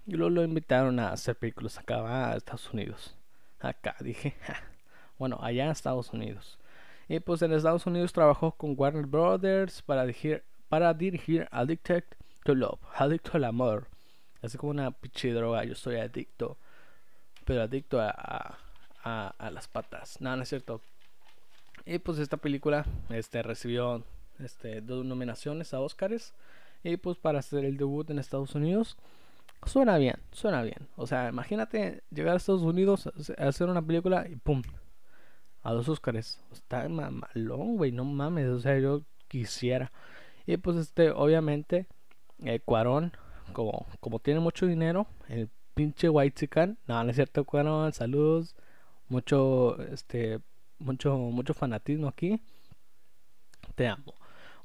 lo, 0.07 0.31
lo 0.31 0.45
invitaron 0.45 0.99
a 1.01 1.13
hacer 1.13 1.37
películas 1.37 1.79
acá 1.79 2.31
a 2.31 2.37
Estados 2.37 2.73
Unidos. 2.73 3.17
Acá 3.61 3.97
dije, 4.01 4.35
Bueno, 5.19 5.39
allá 5.43 5.67
en 5.67 5.71
Estados 5.71 6.15
Unidos. 6.15 6.59
Y 7.11 7.19
pues 7.19 7.43
en 7.43 7.53
Estados 7.53 7.87
Unidos 7.87 8.13
trabajó 8.13 8.53
con 8.53 8.77
Warner 8.79 9.05
Brothers 9.05 9.83
para 9.83 10.03
dirigir, 10.03 10.45
para 10.69 10.95
dirigir 10.95 11.49
Addicted 11.51 12.05
to 12.45 12.55
Love, 12.55 12.79
Adicto 12.95 13.33
al 13.35 13.43
Amor. 13.43 13.89
Así 14.43 14.57
como 14.57 14.71
una 14.71 14.93
pinche 14.93 15.33
droga, 15.33 15.65
yo 15.65 15.75
soy 15.75 15.97
adicto. 15.97 16.57
Pero 17.45 17.63
adicto 17.63 18.01
a, 18.01 18.15
a, 19.03 19.35
a, 19.37 19.51
las 19.51 19.67
patas. 19.67 20.21
No, 20.21 20.37
no 20.37 20.45
es 20.45 20.51
cierto. 20.51 20.83
Y 21.85 21.99
pues 21.99 22.21
esta 22.21 22.37
película 22.37 22.87
este, 23.09 23.43
recibió 23.43 24.05
este, 24.39 24.81
dos 24.81 25.05
nominaciones 25.05 25.75
a 25.75 25.81
Oscars. 25.81 26.33
Y 26.85 26.97
pues 26.97 27.19
para 27.19 27.41
hacer 27.41 27.65
el 27.65 27.77
debut 27.77 28.09
en 28.09 28.21
Estados 28.21 28.55
Unidos, 28.55 28.97
suena 29.67 29.99
bien, 29.99 30.15
suena 30.31 30.63
bien. 30.63 30.87
O 30.95 31.09
sea, 31.09 31.29
imagínate 31.31 32.05
llegar 32.13 32.35
a 32.35 32.37
Estados 32.37 32.63
Unidos 32.63 33.11
hacer 33.37 33.69
una 33.69 33.83
película 33.83 34.29
y 34.29 34.37
pum, 34.37 34.63
a 35.63 35.73
los 35.73 35.89
Oscars. 35.89 36.41
Está 36.53 36.89
mamalón, 36.89 37.77
güey, 37.77 37.93
no 37.93 38.05
mames. 38.05 38.49
O 38.49 38.61
sea, 38.61 38.79
yo 38.79 39.03
quisiera. 39.29 39.93
Y 40.47 40.57
pues 40.57 40.77
este, 40.77 41.11
obviamente, 41.11 41.87
eh, 42.45 42.61
Cuarón, 42.61 43.13
como, 43.53 43.87
como 44.01 44.19
tiene 44.19 44.41
mucho 44.41 44.67
dinero, 44.67 45.07
el 45.29 45.49
pinche 45.75 46.09
White 46.09 46.41
Chican, 46.41 46.79
no, 46.87 47.03
no 47.03 47.11
es 47.11 47.17
cierto, 47.17 47.45
Cuarón, 47.45 47.93
saludos. 47.93 48.57
Mucho, 49.09 49.81
este, 49.83 50.41
mucho, 50.79 51.17
mucho 51.17 51.55
fanatismo 51.55 52.09
aquí. 52.09 52.41
Te 53.75 53.89
amo. 53.89 54.15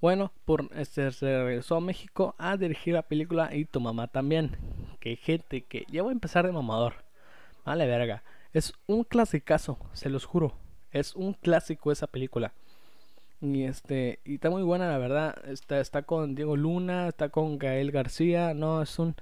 Bueno, 0.01 0.31
por 0.45 0.69
este 0.75 1.11
se 1.11 1.43
regresó 1.43 1.77
a 1.77 1.81
México 1.81 2.35
a 2.37 2.57
dirigir 2.57 2.93
la 2.93 3.01
película 3.01 3.55
y 3.55 3.65
tu 3.65 3.79
mamá 3.79 4.07
también. 4.07 4.57
Que 4.99 5.15
gente 5.15 5.63
que 5.63 5.85
ya 5.89 6.03
voy 6.03 6.11
a 6.11 6.13
empezar 6.13 6.45
de 6.45 6.51
mamador. 6.51 7.05
Vale, 7.65 7.87
verga. 7.87 8.23
Es 8.53 8.73
un 8.87 9.03
clasicazo, 9.03 9.79
se 9.93 10.09
los 10.09 10.25
juro. 10.25 10.53
Es 10.95 11.15
un 11.15 11.33
clásico 11.33 11.91
esa 11.91 12.07
película. 12.07 12.53
Y 13.41 13.63
este, 13.63 14.19
y 14.25 14.35
está 14.35 14.49
muy 14.49 14.63
buena 14.63 14.89
la 14.89 14.97
verdad. 14.97 15.35
Está, 15.45 15.79
está 15.79 16.03
con 16.03 16.35
Diego 16.35 16.55
Luna, 16.55 17.09
está 17.09 17.29
con 17.29 17.59
Gael 17.59 17.91
García. 17.91 18.53
No, 18.53 18.81
es 18.81 18.97
un 18.97 19.15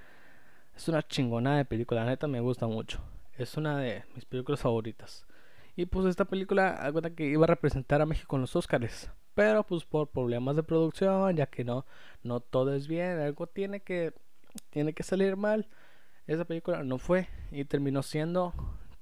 es 0.76 0.88
una 0.88 1.04
chingonada 1.04 1.58
de 1.58 1.66
película, 1.66 2.04
la 2.04 2.12
neta 2.12 2.28
me 2.28 2.40
gusta 2.40 2.68
mucho. 2.68 3.00
Es 3.38 3.58
una 3.58 3.78
de 3.78 4.04
mis 4.16 4.26
películas 4.26 4.62
favoritas. 4.62 5.26
Y 5.76 5.86
pues 5.86 6.06
esta 6.06 6.26
película, 6.26 6.88
cuenta 6.92 7.12
que 7.12 7.26
iba 7.26 7.46
a 7.46 7.48
representar 7.48 8.02
a 8.02 8.06
México 8.06 8.36
en 8.36 8.42
los 8.42 8.56
Oscars. 8.56 9.10
Pero 9.36 9.64
pues 9.64 9.86
por 9.86 10.10
problemas 10.10 10.56
de 10.56 10.64
producción, 10.64 11.36
ya 11.36 11.48
que 11.48 11.64
no, 11.64 11.86
no 12.24 12.40
todo 12.40 12.74
es 12.76 12.88
bien, 12.88 13.20
algo 13.20 13.48
tiene 13.48 13.80
que, 13.80 14.14
tiene 14.70 14.94
que 14.94 15.04
salir 15.04 15.36
mal. 15.38 15.68
Esa 16.28 16.46
película 16.46 16.84
no 16.84 17.00
fue 17.00 17.28
y 17.52 17.66
terminó 17.66 18.04
siendo, 18.04 18.54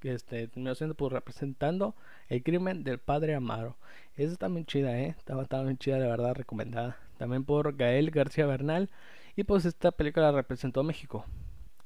este, 0.03 0.48
terminó 0.48 0.75
siendo 0.75 0.96
pues 0.96 1.12
representando 1.12 1.96
el 2.27 2.43
crimen 2.43 2.84
del 2.84 3.00
padre 3.00 3.36
Amaro. 3.36 3.77
Esa 4.15 4.34
está 4.34 4.50
muy 4.50 4.65
chida, 4.65 5.00
eh, 5.00 5.15
estaba, 5.17 5.43
estaba 5.43 5.63
muy 5.63 5.77
chida, 5.77 6.00
de 6.00 6.08
verdad, 6.08 6.36
recomendada. 6.36 6.98
También 7.17 7.43
por 7.43 7.75
Gael 7.75 8.12
García 8.12 8.46
Bernal. 8.46 8.89
Y 9.36 9.43
pues 9.43 9.65
esta 9.65 9.91
película 9.91 10.31
representó 10.31 10.81
a 10.81 10.84
México. 10.84 11.25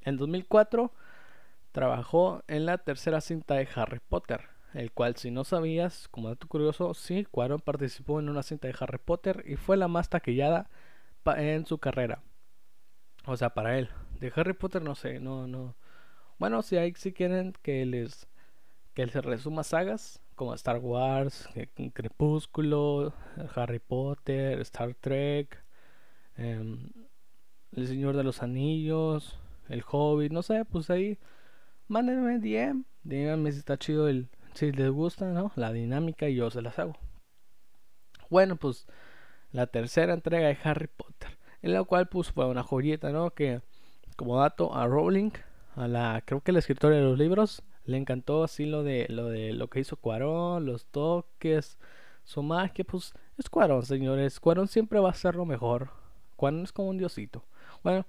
En 0.02 0.16
2004 0.16 0.92
trabajó 1.72 2.42
en 2.48 2.66
la 2.66 2.78
tercera 2.78 3.20
cinta 3.20 3.54
de 3.54 3.68
Harry 3.74 4.00
Potter 4.08 4.56
el 4.76 4.92
cual 4.92 5.16
si 5.16 5.30
no 5.30 5.44
sabías, 5.44 6.06
como 6.08 6.28
dato 6.28 6.46
curioso, 6.48 6.92
sí, 6.92 7.24
Cuarón 7.24 7.60
participó 7.60 8.20
en 8.20 8.28
una 8.28 8.42
cinta 8.42 8.68
de 8.68 8.74
Harry 8.78 8.98
Potter 8.98 9.42
y 9.46 9.56
fue 9.56 9.78
la 9.78 9.88
más 9.88 10.10
taquillada 10.10 10.68
en 11.36 11.64
su 11.66 11.78
carrera. 11.78 12.22
O 13.24 13.36
sea, 13.36 13.50
para 13.50 13.78
él. 13.78 13.88
De 14.20 14.32
Harry 14.36 14.52
Potter 14.52 14.82
no 14.82 14.94
sé, 14.94 15.18
no, 15.18 15.46
no. 15.46 15.74
Bueno, 16.38 16.62
si 16.62 16.76
hay, 16.76 16.92
si 16.94 17.12
quieren 17.12 17.54
que 17.62 17.86
les 17.86 18.28
que 18.94 19.04
les 19.06 19.14
resuma 19.24 19.62
sagas 19.62 20.20
como 20.34 20.54
Star 20.54 20.78
Wars, 20.78 21.48
Crepúsculo, 21.92 23.12
Harry 23.54 23.78
Potter, 23.78 24.60
Star 24.60 24.94
Trek, 24.94 25.62
em, 26.36 26.90
El 27.72 27.86
Señor 27.88 28.16
de 28.16 28.24
los 28.24 28.42
Anillos, 28.42 29.38
El 29.68 29.84
Hobbit, 29.86 30.32
no 30.32 30.42
sé, 30.42 30.64
pues 30.64 30.88
ahí 30.90 31.18
mándenme 31.88 32.38
DM, 32.38 32.84
díganme 33.02 33.52
si 33.52 33.58
está 33.58 33.78
chido 33.78 34.08
el, 34.08 34.28
si 34.54 34.72
les 34.72 34.90
gusta, 34.90 35.26
¿no? 35.26 35.52
La 35.56 35.72
dinámica 35.72 36.28
y 36.28 36.36
yo 36.36 36.50
se 36.50 36.62
las 36.62 36.78
hago. 36.78 36.94
Bueno, 38.30 38.56
pues 38.56 38.86
la 39.52 39.66
tercera 39.66 40.14
entrega 40.14 40.48
de 40.48 40.58
Harry 40.64 40.88
Potter, 40.88 41.38
en 41.62 41.72
la 41.72 41.84
cual 41.84 42.08
pues 42.08 42.32
fue 42.32 42.46
una 42.46 42.62
joyeta, 42.62 43.10
¿no? 43.10 43.30
Que 43.30 43.60
como 44.16 44.38
dato 44.38 44.74
a 44.74 44.86
Rowling, 44.86 45.32
a 45.76 45.88
la 45.88 46.22
creo 46.24 46.40
que 46.40 46.52
la 46.52 46.58
escritora 46.58 46.96
de 46.96 47.02
los 47.02 47.18
libros, 47.18 47.62
le 47.84 47.98
encantó 47.98 48.42
así 48.44 48.66
lo 48.66 48.82
de 48.82 49.06
lo 49.08 49.28
de 49.28 49.52
lo 49.52 49.68
que 49.68 49.80
hizo 49.80 49.96
Cuarón, 49.96 50.66
los 50.66 50.86
toques, 50.86 51.78
su 52.24 52.42
magia, 52.42 52.84
pues 52.84 53.14
es 53.38 53.48
Cuarón, 53.50 53.84
señores. 53.84 54.40
Cuarón 54.40 54.68
siempre 54.68 54.98
va 55.00 55.10
a 55.10 55.14
ser 55.14 55.36
lo 55.36 55.44
mejor. 55.44 55.90
Cuarón 56.36 56.64
es 56.64 56.72
como 56.72 56.88
un 56.90 56.98
diosito. 56.98 57.44
Bueno, 57.84 58.06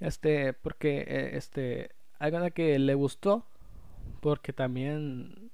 este, 0.00 0.52
porque 0.54 1.04
eh, 1.06 1.36
este, 1.36 1.90
hay 2.18 2.32
que 2.52 2.78
le 2.78 2.94
gustó, 2.94 3.44
porque 4.20 4.52
también 4.52 5.50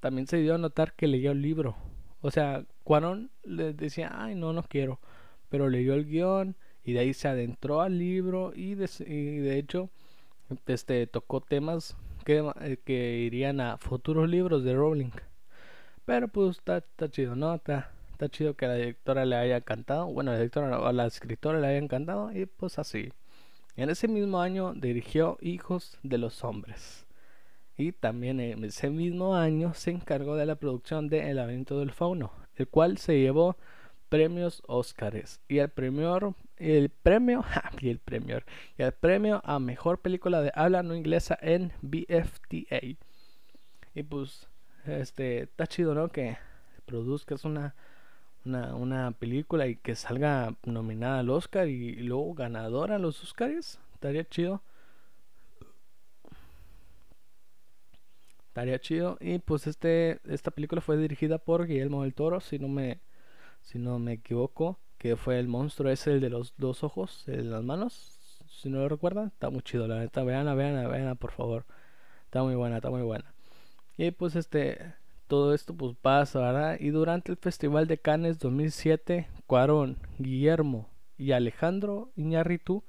también 0.00 0.26
se 0.26 0.36
dio 0.38 0.54
a 0.54 0.58
notar 0.58 0.92
que 0.94 1.08
leyó 1.08 1.32
el 1.32 1.42
libro. 1.42 1.76
O 2.20 2.30
sea, 2.30 2.64
Cuarón 2.84 3.30
le 3.44 3.72
decía, 3.72 4.10
ay, 4.12 4.34
no, 4.34 4.52
no 4.52 4.62
quiero. 4.62 5.00
Pero 5.48 5.68
leyó 5.68 5.94
el 5.94 6.06
guion 6.06 6.56
y 6.84 6.92
de 6.92 7.00
ahí 7.00 7.14
se 7.14 7.28
adentró 7.28 7.80
al 7.82 7.98
libro 7.98 8.52
y 8.54 8.74
de, 8.74 8.86
de 8.86 9.58
hecho 9.58 9.90
este, 10.66 11.06
tocó 11.06 11.40
temas 11.40 11.96
que, 12.24 12.44
eh, 12.60 12.78
que, 12.84 13.18
irían 13.18 13.60
a 13.60 13.78
futuros 13.78 14.28
libros 14.28 14.64
de 14.64 14.74
Rowling. 14.74 15.10
Pero 16.04 16.28
pues 16.28 16.58
está, 16.58 16.82
chido, 17.10 17.34
¿no? 17.36 17.54
Está, 17.54 17.90
chido 18.30 18.54
que 18.54 18.66
la 18.66 18.74
directora 18.74 19.24
le 19.24 19.36
haya 19.36 19.56
encantado. 19.58 20.06
Bueno, 20.06 20.32
la 20.32 20.38
directora 20.38 20.80
o 20.80 20.92
la 20.92 21.06
escritora 21.06 21.60
le 21.60 21.66
haya 21.66 21.78
encantado 21.78 22.32
y 22.32 22.46
pues 22.46 22.78
así. 22.78 23.12
En 23.76 23.90
ese 23.90 24.08
mismo 24.08 24.40
año 24.40 24.72
dirigió 24.74 25.36
Hijos 25.40 25.98
de 26.02 26.18
los 26.18 26.42
Hombres 26.44 27.06
y 27.76 27.92
también 27.92 28.40
en 28.40 28.64
ese 28.64 28.88
mismo 28.88 29.36
año 29.36 29.74
se 29.74 29.90
encargó 29.90 30.36
de 30.36 30.46
la 30.46 30.56
producción 30.56 31.08
de 31.08 31.30
El 31.30 31.36
laberinto 31.36 31.78
del 31.78 31.90
fauno, 31.90 32.32
el 32.56 32.68
cual 32.68 32.98
se 32.98 33.20
llevó 33.20 33.56
premios 34.08 34.62
Óscares 34.66 35.40
y 35.48 35.58
el 35.58 35.68
premio 35.68 36.34
el 36.58 36.88
premio 36.90 37.44
y 37.80 37.90
el 37.90 37.98
premio 37.98 38.40
y 38.78 38.82
el 38.82 38.92
premio 38.92 39.40
a 39.44 39.58
mejor 39.58 40.00
película 40.00 40.40
de 40.40 40.52
habla 40.54 40.82
no 40.82 40.94
inglesa 40.94 41.38
en 41.40 41.72
BFTA 41.82 42.80
y 43.94 44.02
pues 44.02 44.48
este 44.86 45.42
está 45.42 45.66
chido 45.66 45.94
no 45.94 46.08
que 46.08 46.38
produzcas 46.86 47.44
una 47.44 47.74
una, 48.46 48.74
una 48.74 49.12
película 49.12 49.66
y 49.66 49.76
que 49.76 49.94
salga 49.96 50.54
nominada 50.64 51.20
al 51.20 51.30
Oscar 51.30 51.68
y, 51.68 51.96
luego 51.96 52.34
ganadora 52.34 52.96
a 52.96 52.98
los 52.98 53.22
Oscars 53.22 53.80
estaría 53.94 54.24
chido. 54.24 54.62
Estaría 58.48 58.78
chido. 58.78 59.18
Y 59.20 59.38
pues 59.40 59.66
este 59.66 60.20
esta 60.24 60.50
película 60.50 60.80
fue 60.80 60.96
dirigida 60.96 61.38
por 61.38 61.66
Guillermo 61.66 62.04
del 62.04 62.14
Toro, 62.14 62.40
si 62.40 62.58
no 62.58 62.68
me 62.68 63.00
si 63.62 63.78
no 63.78 63.98
me 63.98 64.14
equivoco, 64.14 64.78
que 64.98 65.16
fue 65.16 65.38
el 65.38 65.48
monstruo 65.48 65.90
ese 65.90 66.12
el 66.12 66.20
de 66.20 66.30
los 66.30 66.54
dos 66.56 66.84
ojos 66.84 67.26
en 67.28 67.50
las 67.50 67.62
manos, 67.62 68.16
si 68.48 68.70
no 68.70 68.78
lo 68.78 68.88
recuerdan, 68.88 69.28
está 69.28 69.50
muy 69.50 69.62
chido, 69.62 69.86
la 69.86 69.98
neta, 69.98 70.24
veanla, 70.24 70.54
veanla, 70.54 70.88
veanla, 70.88 71.14
por 71.14 71.32
favor. 71.32 71.66
Está 72.24 72.42
muy 72.42 72.54
buena, 72.54 72.76
está 72.76 72.90
muy 72.90 73.02
buena. 73.02 73.32
Y 73.96 74.10
pues 74.10 74.36
este 74.36 74.94
todo 75.26 75.54
esto 75.54 75.74
pues 75.74 75.96
pasa, 75.96 76.40
¿verdad? 76.40 76.76
Y 76.80 76.90
durante 76.90 77.32
el 77.32 77.38
Festival 77.38 77.86
de 77.86 77.98
Cannes 77.98 78.38
2007, 78.38 79.28
Cuarón, 79.46 79.98
Guillermo 80.18 80.88
y 81.18 81.32
Alejandro 81.32 82.12
Iñárritu, 82.16 82.84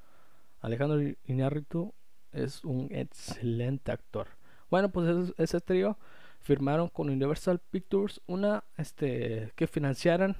Alejandro 0.61 1.01
Iñárritu 1.25 1.93
es 2.31 2.63
un 2.63 2.89
excelente 2.91 3.91
actor. 3.91 4.27
Bueno, 4.69 4.89
pues 4.89 5.33
ese, 5.37 5.61
trío 5.61 5.97
firmaron 6.41 6.89
con 6.89 7.09
Universal 7.09 7.59
Pictures 7.59 8.21
una 8.27 8.63
este 8.77 9.51
que 9.55 9.67
financiaran 9.67 10.35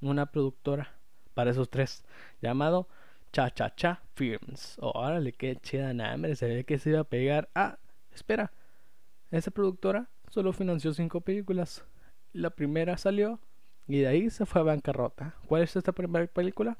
una 0.00 0.26
productora 0.26 0.95
para 1.36 1.50
esos 1.50 1.68
tres 1.68 2.02
llamado 2.40 2.88
Cha 3.30 3.50
Cha 3.50 3.74
Cha 3.74 4.00
Films. 4.14 4.78
Órale, 4.80 5.32
qué 5.32 5.54
chida 5.56 5.92
nombre, 5.92 6.34
se 6.34 6.46
ve 6.46 6.64
que 6.64 6.78
se 6.78 6.88
iba 6.90 7.00
a 7.00 7.04
pegar. 7.04 7.50
Ah, 7.54 7.78
espera. 8.14 8.50
Esa 9.30 9.50
productora 9.50 10.08
solo 10.30 10.54
financió 10.54 10.94
cinco 10.94 11.20
películas. 11.20 11.84
La 12.32 12.48
primera 12.48 12.96
salió 12.96 13.38
y 13.86 13.98
de 13.98 14.06
ahí 14.06 14.30
se 14.30 14.46
fue 14.46 14.62
a 14.62 14.64
bancarrota. 14.64 15.34
¿Cuál 15.46 15.62
es 15.62 15.76
esta 15.76 15.92
primera 15.92 16.26
película? 16.26 16.78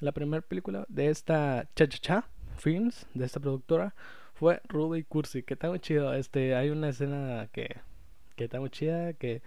La 0.00 0.12
primera 0.12 0.42
película 0.42 0.84
de 0.90 1.08
esta 1.08 1.66
Cha 1.74 1.88
Cha 1.88 1.98
Cha 1.98 2.28
Films, 2.58 3.06
de 3.14 3.24
esta 3.24 3.40
productora, 3.40 3.94
fue 4.34 4.60
Rudy 4.68 5.04
Cursi, 5.04 5.42
que 5.42 5.54
está 5.54 5.70
muy 5.70 5.80
chido. 5.80 6.12
Este, 6.12 6.54
hay 6.54 6.68
una 6.68 6.90
escena 6.90 7.48
que, 7.50 7.76
que 8.36 8.44
está 8.44 8.60
muy 8.60 8.68
chida, 8.68 9.14
que 9.14 9.40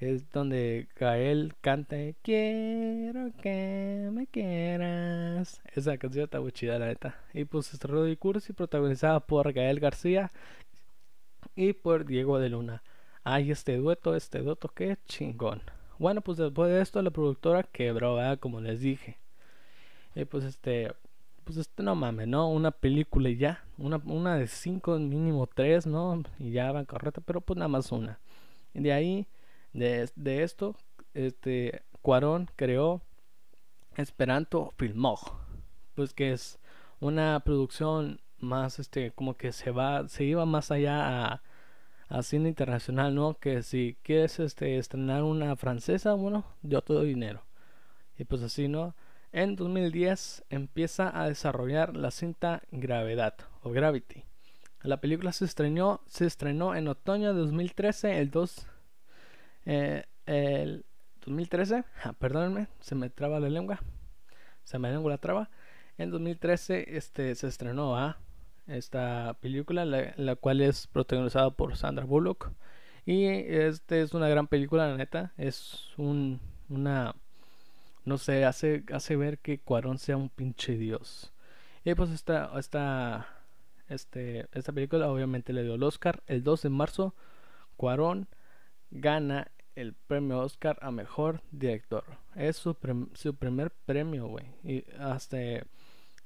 es 0.00 0.30
donde 0.30 0.88
Gael 0.96 1.54
canta 1.60 1.96
Quiero 2.22 3.32
que 3.42 4.08
me 4.12 4.26
quieras. 4.26 5.60
Esa 5.74 5.98
canción 5.98 6.24
está 6.24 6.40
muy 6.40 6.52
chida, 6.52 6.78
la 6.78 6.86
neta. 6.86 7.16
Y 7.34 7.44
pues 7.44 7.72
este 7.72 7.88
Rudy 7.88 8.16
Cursi, 8.16 8.52
protagonizada 8.52 9.20
por 9.20 9.52
Gael 9.52 9.80
García 9.80 10.30
y 11.56 11.72
por 11.72 12.04
Diego 12.04 12.38
de 12.38 12.48
Luna. 12.50 12.82
hay 13.24 13.50
este 13.50 13.76
dueto, 13.76 14.14
este 14.14 14.38
dueto, 14.40 14.68
qué 14.68 14.96
chingón. 15.06 15.62
Bueno, 15.98 16.20
pues 16.20 16.38
después 16.38 16.70
de 16.70 16.80
esto 16.80 17.02
la 17.02 17.10
productora 17.10 17.64
quebró, 17.64 18.14
¿verdad? 18.14 18.38
como 18.38 18.60
les 18.60 18.80
dije. 18.80 19.18
Y 20.14 20.24
pues 20.24 20.44
este, 20.44 20.92
pues 21.44 21.58
este 21.58 21.82
no 21.82 21.96
mames, 21.96 22.28
¿no? 22.28 22.48
Una 22.50 22.70
película 22.70 23.28
y 23.30 23.36
ya, 23.36 23.64
una, 23.78 24.00
una 24.04 24.36
de 24.36 24.46
cinco, 24.46 24.96
mínimo 24.98 25.48
tres, 25.48 25.86
¿no? 25.86 26.22
Y 26.38 26.52
ya 26.52 26.70
van 26.70 26.84
correcta, 26.84 27.20
pero 27.20 27.40
pues 27.40 27.56
nada 27.56 27.68
más 27.68 27.90
una. 27.90 28.20
Y 28.74 28.80
de 28.80 28.92
ahí, 28.92 29.26
de, 29.78 30.10
de 30.16 30.42
esto, 30.42 30.76
este, 31.14 31.82
Cuarón 32.02 32.50
creó 32.56 33.02
Esperanto 33.96 34.72
Filmog, 34.76 35.20
pues 35.94 36.14
que 36.14 36.32
es 36.32 36.58
una 37.00 37.40
producción 37.40 38.20
más, 38.38 38.78
este, 38.78 39.10
como 39.12 39.36
que 39.36 39.52
se 39.52 39.70
va, 39.70 40.08
se 40.08 40.24
iba 40.24 40.44
más 40.46 40.70
allá 40.70 41.32
a 41.32 41.42
a 42.08 42.22
cine 42.22 42.48
internacional, 42.48 43.14
¿no? 43.14 43.34
Que 43.34 43.62
si 43.62 43.96
quieres 44.02 44.40
este, 44.40 44.78
estrenar 44.78 45.22
una 45.22 45.56
francesa, 45.56 46.14
bueno, 46.14 46.44
yo 46.62 46.82
te 46.82 46.94
doy 46.94 47.08
dinero. 47.08 47.44
Y 48.16 48.24
pues 48.24 48.42
así, 48.42 48.68
¿no? 48.68 48.96
En 49.30 49.56
2010 49.56 50.44
empieza 50.48 51.20
a 51.20 51.28
desarrollar 51.28 51.94
la 51.96 52.10
cinta 52.10 52.62
Gravedad 52.70 53.34
o 53.62 53.70
Gravity. 53.70 54.24
La 54.82 55.00
película 55.00 55.32
se 55.32 55.44
estrenó, 55.44 56.00
se 56.06 56.24
estrenó 56.24 56.74
en 56.74 56.88
otoño 56.88 57.32
de 57.34 57.40
2013, 57.40 58.18
el 58.20 58.30
2... 58.30 58.66
Eh, 59.66 60.04
el 60.26 60.84
2013, 61.24 61.84
ah, 62.04 62.12
perdónenme, 62.14 62.68
se 62.80 62.94
me 62.94 63.10
traba 63.10 63.40
la 63.40 63.48
lengua, 63.48 63.80
se 64.64 64.78
me 64.78 64.90
lengua 64.90 65.12
la 65.12 65.18
traba. 65.18 65.50
En 65.98 66.10
2013 66.10 66.96
este, 66.96 67.34
se 67.34 67.48
estrenó 67.48 67.96
¿ah? 67.96 68.18
esta 68.66 69.36
película, 69.40 69.84
la, 69.84 70.36
cual 70.36 70.60
es 70.60 70.86
protagonizada 70.86 71.50
por 71.50 71.76
Sandra 71.76 72.04
Bullock. 72.04 72.52
Y 73.04 73.24
este 73.26 74.02
es 74.02 74.14
una 74.14 74.28
gran 74.28 74.46
película, 74.46 74.88
la 74.88 74.96
neta. 74.96 75.32
Es 75.38 75.90
un, 75.96 76.40
una, 76.68 77.14
no 78.04 78.18
sé, 78.18 78.44
hace, 78.44 78.84
hace 78.92 79.16
ver 79.16 79.38
que 79.38 79.58
Cuarón 79.58 79.98
sea 79.98 80.16
un 80.16 80.28
pinche 80.28 80.76
dios. 80.76 81.32
Y 81.84 81.94
pues 81.94 82.10
esta, 82.10 82.52
esta, 82.58 83.26
este, 83.88 84.46
esta 84.52 84.72
película 84.72 85.10
obviamente 85.10 85.52
le 85.52 85.62
dio 85.62 85.74
el 85.74 85.82
Oscar. 85.82 86.22
El 86.26 86.44
2 86.44 86.62
de 86.62 86.68
marzo, 86.68 87.14
Cuarón 87.76 88.28
gana 88.90 89.50
el 89.74 89.94
premio 89.94 90.40
Oscar 90.40 90.78
a 90.82 90.90
mejor 90.90 91.42
director. 91.50 92.04
Es 92.34 92.56
su, 92.56 92.76
su 93.14 93.34
primer 93.36 93.70
premio, 93.70 94.26
güey. 94.26 94.46
Y 94.64 94.84
hasta 94.98 95.38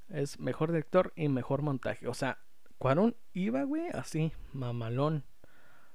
es 0.09 0.39
mejor 0.41 0.73
director 0.73 1.13
y 1.17 1.29
mejor 1.29 1.63
montaje. 1.63 2.07
O 2.09 2.15
sea, 2.15 2.39
Cuarón 2.79 3.17
iba, 3.33 3.65
güey, 3.65 3.89
así, 3.93 4.33
mamalón. 4.53 5.25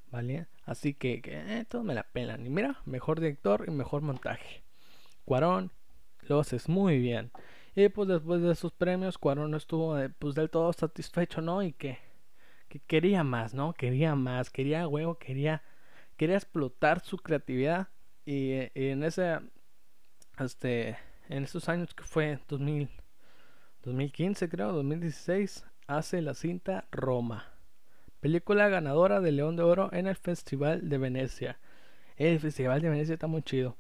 ¿Vale? 0.10 0.48
Así 0.64 0.94
que, 0.94 1.22
que 1.22 1.34
eh, 1.36 1.66
todo 1.66 1.84
me 1.84 1.94
la 1.94 2.04
pelan. 2.04 2.46
Y 2.46 2.50
mira, 2.50 2.82
mejor 2.86 3.20
director 3.20 3.66
y 3.68 3.72
mejor 3.72 4.02
montaje. 4.02 4.64
Cuarón 5.26 5.72
lo 6.22 6.40
haces 6.40 6.70
muy 6.70 7.00
bien. 7.00 7.32
Y 7.76 7.90
pues 7.90 8.08
después 8.08 8.42
de 8.42 8.52
esos 8.52 8.72
premios, 8.72 9.18
Cuarón 9.18 9.52
no 9.52 9.58
estuvo 9.58 10.00
eh, 10.00 10.10
pues 10.10 10.34
del 10.36 10.50
todo 10.50 10.72
satisfecho, 10.74 11.42
¿no? 11.42 11.62
Y 11.62 11.74
que, 11.74 12.00
que 12.70 12.80
quería 12.80 13.24
más, 13.24 13.54
¿no? 13.54 13.74
Quería 13.74 14.16
más, 14.16 14.50
quería 14.50 14.88
huevo, 14.88 15.18
quería, 15.20 15.62
quería 16.18 16.36
explotar 16.36 17.00
su 17.02 17.18
creatividad. 17.18 17.88
Y, 18.26 18.54
y 18.74 18.90
en 18.90 19.04
ese, 19.04 19.40
este, 20.40 20.98
en 21.30 21.44
esos 21.44 21.70
años 21.70 21.94
que 21.94 22.04
fue 22.04 22.40
2000 22.50 22.90
2015 23.88 24.50
creo, 24.50 24.74
2016, 24.74 25.66
hace 25.88 26.22
la 26.22 26.34
cinta 26.34 26.90
Roma, 26.92 27.46
película 28.20 28.68
ganadora 28.68 29.22
de 29.22 29.32
León 29.32 29.56
de 29.56 29.64
Oro 29.64 29.90
en 29.94 30.08
el 30.08 30.18
Festival 30.18 30.90
de 30.90 30.98
Venecia. 30.98 31.58
El 32.18 32.38
Festival 32.42 32.82
de 32.82 32.90
Venecia 32.90 33.14
está 33.14 33.28
muy 33.28 33.44
chido. 33.44 33.78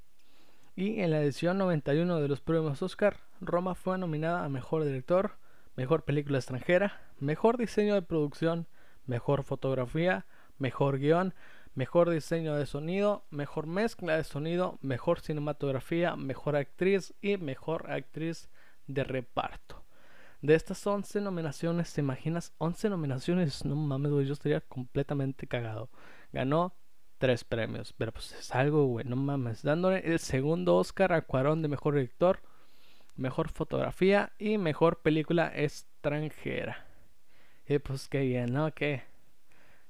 Y 0.77 1.01
en 1.01 1.11
la 1.11 1.21
edición 1.21 1.57
91 1.57 2.21
de 2.21 2.27
los 2.29 2.39
premios 2.39 2.81
Oscar, 2.81 3.17
Roma 3.41 3.75
fue 3.75 3.97
nominada 3.97 4.45
a 4.45 4.49
Mejor 4.49 4.85
Director, 4.85 5.39
Mejor 5.75 6.05
Película 6.05 6.37
Extranjera, 6.37 7.01
Mejor 7.19 7.57
Diseño 7.57 7.93
de 7.95 8.01
Producción, 8.01 8.65
Mejor 9.07 9.43
Fotografía, 9.43 10.25
Mejor 10.57 10.99
Guión, 10.99 11.33
Mejor 11.77 12.09
Diseño 12.09 12.55
de 12.55 12.65
Sonido, 12.65 13.27
Mejor 13.29 13.67
Mezcla 13.67 14.17
de 14.17 14.23
Sonido, 14.23 14.79
Mejor 14.81 15.19
Cinematografía, 15.19 16.15
Mejor 16.15 16.55
Actriz 16.55 17.13
y 17.21 17.37
Mejor 17.37 17.91
Actriz 17.91 18.49
de 18.87 19.03
Reparto. 19.03 19.85
De 20.41 20.55
estas 20.55 20.87
11 20.87 21.21
nominaciones, 21.21 21.93
¿te 21.93 22.01
imaginas? 22.01 22.55
11 22.57 22.89
nominaciones, 22.89 23.63
no 23.63 23.75
mames, 23.75 24.11
güey, 24.11 24.25
yo 24.25 24.33
estaría 24.33 24.61
completamente 24.61 25.45
cagado. 25.45 25.91
Ganó 26.33 26.73
tres 27.19 27.43
premios, 27.43 27.93
pero 27.93 28.11
pues 28.11 28.31
es 28.31 28.55
algo, 28.55 28.87
güey, 28.87 29.05
no 29.05 29.15
mames. 29.15 29.61
Dándole 29.61 29.99
el 29.99 30.17
segundo 30.17 30.77
Oscar 30.77 31.13
a 31.13 31.21
Cuarón 31.21 31.61
de 31.61 31.67
Mejor 31.67 31.93
Director, 31.93 32.41
Mejor 33.15 33.49
Fotografía 33.49 34.33
y 34.39 34.57
Mejor 34.57 35.03
Película 35.03 35.51
Extranjera. 35.55 36.87
Y 37.67 37.77
pues 37.77 38.07
qué 38.09 38.21
bien, 38.21 38.51
¿no? 38.51 38.73
Qué, 38.73 39.03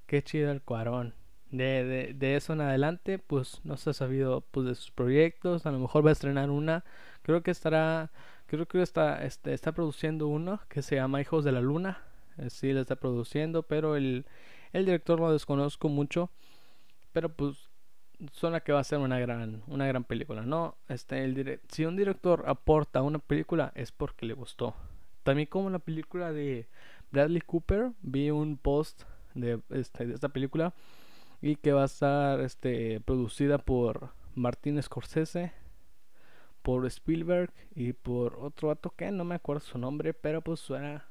qué 0.06 0.22
chido 0.22 0.52
el 0.52 0.62
Cuarón. 0.62 1.14
De, 1.52 1.84
de, 1.86 2.14
de, 2.14 2.36
eso 2.36 2.54
en 2.54 2.62
adelante, 2.62 3.20
pues 3.20 3.62
no 3.64 3.78
se 3.78 3.92
ha 3.92 3.94
sabido 3.94 4.42
pues, 4.52 4.68
de 4.68 4.76
sus 4.76 4.92
proyectos. 4.92 5.66
A 5.66 5.72
lo 5.72 5.80
mejor 5.80 6.06
va 6.06 6.10
a 6.10 6.14
estrenar 6.14 6.50
una. 6.50 6.84
Creo 7.24 7.42
que 7.42 7.52
estará 7.52 8.12
Creo 8.48 8.66
que 8.66 8.82
está, 8.82 9.26
este, 9.26 9.54
está 9.54 9.74
produciendo 9.74 10.28
uno 10.28 10.62
que 10.70 10.82
se 10.82 10.96
llama 10.96 11.20
Hijos 11.20 11.44
de 11.44 11.52
la 11.52 11.60
Luna. 11.60 12.02
Eh, 12.38 12.50
sí, 12.50 12.72
la 12.72 12.82
está 12.82 12.96
produciendo, 12.96 13.64
pero 13.64 13.98
el, 13.98 14.26
el 14.72 14.86
director 14.86 15.20
lo 15.20 15.34
desconozco 15.34 15.90
mucho. 15.90 16.32
Pero 17.12 17.28
pues 17.28 17.70
suena 18.32 18.62
que 18.62 18.72
va 18.72 18.80
a 18.80 18.86
ser 18.86 19.00
una 19.00 19.20
gran, 19.20 19.64
una 19.68 19.86
gran 19.86 20.06
película, 20.06 20.44
¿no? 20.44 20.78
Este, 20.88 21.26
el 21.26 21.60
si 21.68 21.84
un 21.86 21.98
director 21.98 22.46
aporta 22.48 23.02
una 23.02 23.20
película 23.20 23.74
es 23.76 23.92
porque 23.92 24.26
le 24.26 24.34
gustó. 24.34 24.76
También 25.24 25.50
como 25.50 25.70
la 25.70 25.80
película 25.80 26.32
de 26.32 26.68
Bradley 27.12 27.42
Cooper, 27.42 27.92
vi 28.02 28.32
un 28.32 28.56
post 28.58 29.04
de, 29.36 29.60
este, 29.72 30.08
de 30.08 30.14
esta 30.14 30.30
película 30.30 30.74
y 31.42 31.56
que 31.56 31.74
va 31.74 31.84
a 31.84 31.86
estar 31.86 32.40
este, 32.42 33.00
producida 33.02 33.58
por 33.58 34.12
Martin 34.36 34.82
Scorsese 34.82 35.54
por 36.68 36.86
Spielberg 36.86 37.54
y 37.76 37.94
por 37.94 38.40
otro 38.42 38.68
vato 38.68 38.90
que 38.90 39.10
no 39.10 39.24
me 39.24 39.36
acuerdo 39.36 39.62
su 39.62 39.78
nombre, 39.78 40.14
pero 40.14 40.42
pues 40.42 40.60
suena. 40.60 41.06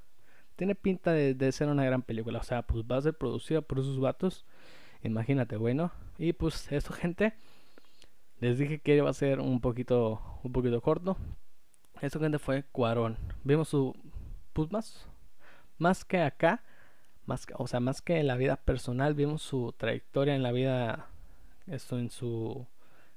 Tiene 0.55 0.75
pinta 0.75 1.13
de, 1.13 1.51
ser 1.51 1.69
una 1.69 1.83
gran 1.83 2.03
película. 2.03 2.41
O 2.41 2.43
sea, 2.43 2.61
pues 2.61 2.85
va 2.85 2.99
a 2.99 3.01
ser 3.01 3.15
producida 3.15 3.63
por 3.63 3.79
esos 3.79 3.99
vatos. 3.99 4.45
Imagínate, 5.03 5.57
bueno. 5.57 5.93
Y 6.19 6.35
pues 6.35 6.71
eso, 6.71 6.93
gente. 6.93 7.33
Les 8.39 8.59
dije 8.59 8.81
que 8.81 8.97
iba 8.97 9.09
a 9.09 9.15
ser 9.15 9.41
un 9.41 9.63
poquito, 9.63 10.21
un 10.43 10.53
poquito 10.53 10.83
corto. 10.83 11.17
Eso, 12.03 12.21
gente, 12.21 12.39
fue 12.39 12.65
Cuarón. 12.65 13.17
Vimos 13.43 13.71
su. 13.71 13.95
Pues 14.53 14.71
más. 14.71 15.09
Más 15.79 16.05
que 16.05 16.21
acá. 16.21 16.63
Más 17.27 17.47
o 17.55 17.67
sea, 17.67 17.81
más 17.81 18.03
que 18.03 18.19
en 18.19 18.27
la 18.27 18.37
vida 18.37 18.57
personal. 18.57 19.15
Vimos 19.15 19.43
su 19.43 19.75
trayectoria 19.77 20.35
en 20.35 20.43
la 20.43 20.53
vida. 20.53 21.09
Esto 21.67 21.99
en 21.99 22.11
su. 22.11 22.67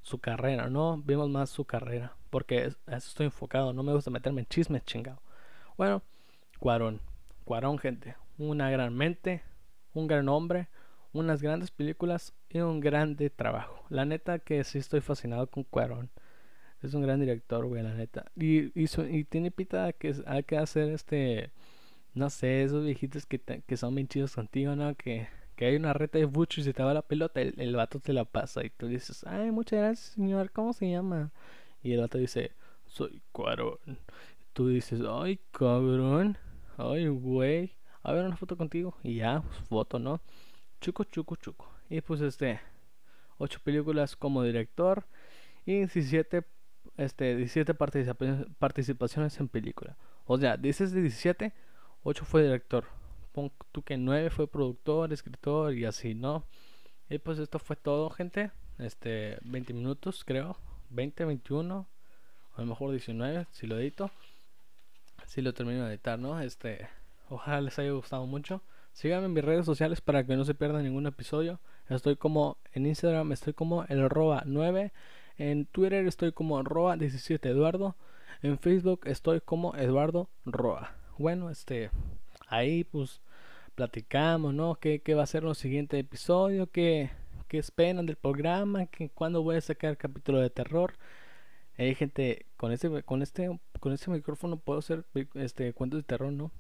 Su 0.01 0.19
carrera, 0.19 0.69
¿no? 0.69 0.97
Vimos 0.97 1.29
más 1.29 1.49
su 1.49 1.65
carrera. 1.65 2.13
Porque 2.29 2.71
estoy 2.87 3.27
enfocado. 3.27 3.73
No 3.73 3.83
me 3.83 3.93
gusta 3.93 4.11
meterme 4.11 4.41
en 4.41 4.47
chismes, 4.47 4.83
chingado. 4.85 5.21
Bueno, 5.77 6.01
Cuarón. 6.59 7.01
Cuarón, 7.45 7.77
gente. 7.77 8.15
Una 8.37 8.69
gran 8.69 8.95
mente. 8.95 9.43
Un 9.93 10.07
gran 10.07 10.27
hombre. 10.29 10.69
Unas 11.13 11.41
grandes 11.41 11.71
películas. 11.71 12.33
Y 12.49 12.59
un 12.59 12.79
grande 12.79 13.29
trabajo. 13.29 13.85
La 13.89 14.05
neta 14.05 14.39
que 14.39 14.63
sí 14.63 14.79
estoy 14.79 15.01
fascinado 15.01 15.47
con 15.47 15.63
Cuarón. 15.63 16.09
Es 16.81 16.93
un 16.93 17.01
gran 17.01 17.19
director, 17.19 17.65
güey, 17.65 17.83
la 17.83 17.93
neta. 17.93 18.31
Y, 18.35 18.71
y, 18.79 19.23
tiene 19.25 19.51
pita 19.51 19.91
que 19.93 20.15
hay 20.25 20.43
que 20.43 20.57
hacer 20.57 20.89
este. 20.89 21.51
No 22.13 22.29
sé, 22.29 22.63
esos 22.63 22.83
viejitos 22.83 23.25
que, 23.25 23.39
que 23.39 23.77
son 23.77 23.95
bien 23.95 24.07
chidos 24.07 24.35
contigo, 24.35 24.75
¿no? 24.75 24.95
Que, 24.95 25.27
que 25.55 25.65
hay 25.65 25.75
una 25.75 25.93
reta 25.93 26.17
de 26.17 26.25
bucho 26.25 26.61
y 26.61 26.63
se 26.63 26.73
te 26.73 26.83
va 26.83 26.93
la 26.93 27.01
pelota, 27.01 27.41
el, 27.41 27.53
el 27.57 27.75
vato 27.75 27.99
te 27.99 28.13
la 28.13 28.25
pasa 28.25 28.63
y 28.65 28.69
tú 28.69 28.87
dices, 28.87 29.25
ay, 29.27 29.51
muchas 29.51 29.79
gracias, 29.79 30.13
señor, 30.15 30.51
¿cómo 30.51 30.73
se 30.73 30.89
llama? 30.89 31.31
Y 31.83 31.93
el 31.93 32.01
otro 32.01 32.19
dice, 32.19 32.51
soy 32.85 33.21
Cuarón. 33.31 33.77
Tú 34.53 34.67
dices, 34.67 35.01
ay, 35.07 35.39
cabrón. 35.51 36.37
Ay, 36.77 37.07
güey. 37.07 37.71
A 38.03 38.11
ver 38.13 38.25
una 38.25 38.37
foto 38.37 38.57
contigo. 38.57 38.97
Y 39.03 39.15
ya, 39.15 39.41
pues, 39.41 39.59
foto, 39.69 39.99
¿no? 39.99 40.21
Chuco, 40.81 41.03
chuco, 41.03 41.35
chuco. 41.35 41.69
Y 41.89 42.01
pues 42.01 42.21
este, 42.21 42.59
ocho 43.37 43.59
películas 43.63 44.15
como 44.15 44.43
director 44.43 45.05
y 45.65 45.75
17, 45.77 46.43
este, 46.97 47.35
17 47.35 47.73
participaciones 47.73 49.39
en 49.39 49.47
película. 49.47 49.97
O 50.25 50.37
sea, 50.37 50.57
dices 50.57 50.91
de 50.91 51.01
17, 51.01 51.53
8 52.03 52.25
fue 52.25 52.43
director. 52.43 52.85
Pon 53.33 53.51
tú 53.71 53.83
que 53.83 53.97
9 53.97 54.29
fue 54.29 54.47
productor, 54.47 55.11
escritor 55.13 55.73
y 55.73 55.85
así, 55.85 56.15
¿no? 56.15 56.45
Y 57.09 57.17
pues 57.17 57.39
esto 57.39 57.59
fue 57.59 57.75
todo, 57.75 58.09
gente. 58.09 58.51
Este, 58.77 59.37
20 59.41 59.73
minutos, 59.73 60.23
creo. 60.23 60.57
20, 60.89 61.25
21, 61.25 61.87
a 62.55 62.61
lo 62.61 62.67
mejor 62.67 62.91
19, 62.91 63.47
si 63.51 63.67
lo 63.67 63.77
edito. 63.77 64.11
Si 65.25 65.41
lo 65.41 65.53
termino 65.53 65.85
de 65.85 65.91
editar, 65.91 66.17
¿no? 66.17 66.39
Este, 66.39 66.87
ojalá 67.29 67.61
les 67.61 67.77
haya 67.77 67.91
gustado 67.91 68.25
mucho. 68.25 68.61
Síganme 68.93 69.27
en 69.27 69.33
mis 69.33 69.43
redes 69.43 69.65
sociales 69.65 70.01
para 70.01 70.23
que 70.25 70.35
no 70.35 70.45
se 70.45 70.55
pierdan 70.55 70.83
ningún 70.83 71.05
episodio. 71.05 71.59
Estoy 71.89 72.15
como 72.15 72.57
en 72.73 72.85
Instagram, 72.85 73.31
estoy 73.31 73.53
como 73.53 73.83
el 73.85 74.01
arroba 74.01 74.43
9. 74.45 74.91
En 75.37 75.65
Twitter 75.65 76.05
estoy 76.05 76.31
como 76.31 76.61
roa 76.63 76.97
17 76.97 77.49
Eduardo. 77.49 77.95
En 78.41 78.57
Facebook 78.57 79.01
estoy 79.05 79.41
como 79.41 79.75
Eduardo 79.75 80.29
Roa. 80.45 80.98
Bueno, 81.19 81.49
este, 81.49 81.91
ahí 82.47 82.85
pues 82.85 83.21
platicamos, 83.75 84.53
¿no? 84.53 84.75
¿Qué, 84.75 85.01
qué 85.01 85.15
va 85.15 85.23
a 85.23 85.27
ser 85.27 85.43
el 85.43 85.53
siguiente 85.53 85.99
episodio? 85.99 86.67
¿Qué, 86.71 87.09
qué 87.49 87.57
esperan 87.57 88.05
del 88.05 88.15
programa? 88.15 88.85
¿Qué, 88.85 89.09
¿Cuándo 89.09 89.43
voy 89.43 89.57
a 89.57 89.61
sacar 89.61 89.89
el 89.89 89.97
capítulo 89.97 90.39
de 90.39 90.49
terror? 90.49 90.93
Hay 91.77 91.93
gente, 91.93 92.45
con 92.55 92.71
este, 92.71 93.03
con 93.03 93.21
este, 93.21 93.59
con 93.81 93.91
este 93.91 94.09
micrófono 94.09 94.55
puedo 94.55 94.79
hacer 94.79 95.05
este 95.33 95.73
cuentos 95.73 95.99
de 95.99 96.03
terror, 96.03 96.31
¿no? 96.31 96.53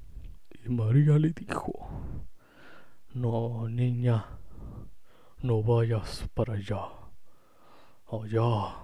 Y 0.65 0.67
María 0.67 1.17
le 1.17 1.29
dijo, 1.29 1.89
no, 3.13 3.69
niña, 3.69 4.25
no 5.41 5.63
vayas 5.63 6.27
para 6.33 6.55
allá. 6.55 6.85
Allá 8.11 8.75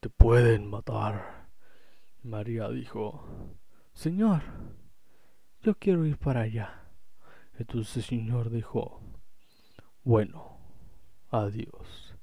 te 0.00 0.10
pueden 0.10 0.68
matar. 0.68 1.46
María 2.24 2.68
dijo, 2.68 3.24
Señor, 3.94 4.42
yo 5.62 5.74
quiero 5.74 6.06
ir 6.06 6.16
para 6.16 6.42
allá. 6.42 6.82
Entonces 7.58 7.96
el 7.98 8.02
Señor 8.04 8.50
dijo, 8.50 9.00
bueno, 10.02 10.58
adiós. 11.30 12.14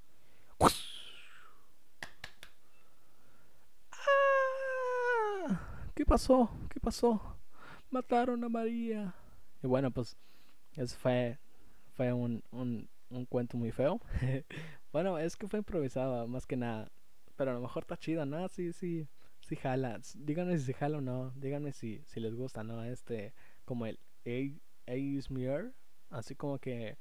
¡Ah! 3.91 5.59
¿Qué 5.93 6.05
pasó? 6.05 6.49
¿Qué 6.69 6.79
pasó? 6.79 7.21
Mataron 7.91 8.43
a 8.43 8.49
María. 8.49 9.13
Y 9.61 9.67
bueno, 9.67 9.91
pues 9.91 10.17
eso 10.75 10.97
fue, 10.97 11.37
fue 11.95 12.11
un, 12.13 12.43
un, 12.51 12.89
un 13.09 13.25
cuento 13.25 13.57
muy 13.57 13.71
feo. 13.71 14.01
bueno, 14.91 15.19
es 15.19 15.35
que 15.35 15.47
fue 15.47 15.59
improvisado, 15.59 16.27
más 16.27 16.45
que 16.47 16.57
nada. 16.57 16.91
Pero 17.35 17.51
a 17.51 17.53
lo 17.53 17.61
mejor 17.61 17.83
está 17.83 17.97
chido, 17.97 18.25
¿no? 18.25 18.47
Sí, 18.49 18.73
sí 18.73 19.07
si 19.47 19.55
jala. 19.55 19.99
Díganme 20.15 20.57
si 20.57 20.65
se 20.65 20.73
jala 20.73 20.97
o 20.97 21.01
no. 21.01 21.31
Díganme 21.35 21.71
si, 21.71 22.01
si 22.05 22.19
les 22.19 22.35
gusta, 22.35 22.63
¿no? 22.63 22.83
Este, 22.83 23.33
como 23.65 23.85
el 23.85 23.99
Mirror. 25.29 25.73
Así 26.09 26.35
como 26.35 26.59
que, 26.59 26.97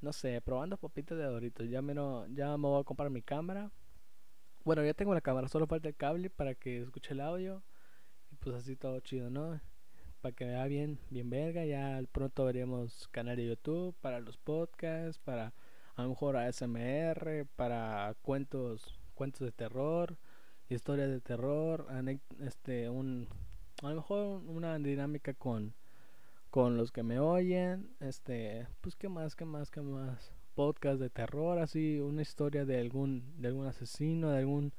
no 0.00 0.12
sé, 0.12 0.40
probando 0.40 0.76
papitas 0.76 1.18
de 1.18 1.24
Doritos. 1.24 1.68
Ya 1.68 1.82
me, 1.82 1.94
ya 2.34 2.56
me 2.56 2.68
voy 2.68 2.80
a 2.80 2.84
comprar 2.84 3.10
mi 3.10 3.22
cámara. 3.22 3.70
Bueno, 4.64 4.84
ya 4.84 4.94
tengo 4.94 5.14
la 5.14 5.20
cámara, 5.20 5.48
solo 5.48 5.66
falta 5.66 5.88
el 5.88 5.96
cable 5.96 6.30
para 6.30 6.54
que 6.54 6.82
escuche 6.82 7.14
el 7.14 7.20
audio. 7.20 7.62
Y 8.30 8.36
pues 8.36 8.56
así 8.56 8.76
todo 8.76 9.00
chido, 9.00 9.30
¿no? 9.30 9.60
Para 10.20 10.34
que 10.34 10.44
vea 10.44 10.66
bien, 10.66 10.98
bien 11.10 11.30
verga. 11.30 11.64
Ya 11.64 12.00
pronto 12.12 12.44
veremos 12.44 13.08
canal 13.08 13.36
de 13.36 13.46
YouTube 13.46 13.96
para 14.00 14.20
los 14.20 14.36
podcasts, 14.38 15.18
para 15.18 15.52
a 15.96 16.02
lo 16.02 16.10
mejor 16.10 16.36
ASMR, 16.36 17.46
para 17.56 18.14
cuentos, 18.22 19.00
cuentos 19.14 19.40
de 19.40 19.52
terror 19.52 20.18
historias 20.68 21.10
de 21.10 21.20
terror, 21.20 21.86
este, 22.40 22.90
un, 22.90 23.28
a 23.82 23.90
lo 23.90 23.96
mejor 23.96 24.42
una 24.46 24.78
dinámica 24.78 25.34
con, 25.34 25.74
con 26.50 26.76
los 26.76 26.92
que 26.92 27.02
me 27.02 27.18
oyen, 27.18 27.90
este, 28.00 28.66
pues 28.80 28.96
qué 28.96 29.08
más, 29.08 29.36
qué 29.36 29.44
más, 29.44 29.70
qué 29.70 29.80
más, 29.80 30.32
podcast 30.54 31.00
de 31.00 31.10
terror, 31.10 31.58
así, 31.58 32.00
una 32.00 32.22
historia 32.22 32.64
de 32.64 32.80
algún, 32.80 33.34
de 33.40 33.48
algún 33.48 33.66
asesino, 33.66 34.30
de 34.30 34.38
algún, 34.38 34.72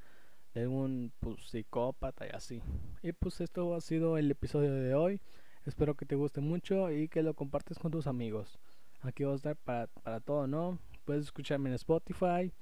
de 0.52 0.62
algún, 0.62 1.12
pues, 1.20 1.36
psicópata 1.48 2.26
y 2.26 2.30
así. 2.30 2.62
Y 3.02 3.12
pues 3.12 3.40
esto 3.40 3.74
ha 3.74 3.80
sido 3.80 4.18
el 4.18 4.30
episodio 4.30 4.72
de 4.72 4.94
hoy. 4.94 5.20
Espero 5.64 5.94
que 5.94 6.06
te 6.06 6.16
guste 6.16 6.40
mucho 6.40 6.90
y 6.90 7.08
que 7.08 7.22
lo 7.22 7.34
compartes 7.34 7.78
con 7.78 7.92
tus 7.92 8.06
amigos. 8.06 8.58
Aquí 9.02 9.22
va 9.22 9.32
a 9.32 9.36
estar 9.36 9.56
para, 9.56 9.86
para 9.86 10.20
todo, 10.20 10.46
¿no? 10.46 10.78
Puedes 11.04 11.24
escucharme 11.24 11.68
en 11.68 11.76
Spotify, 11.76 12.52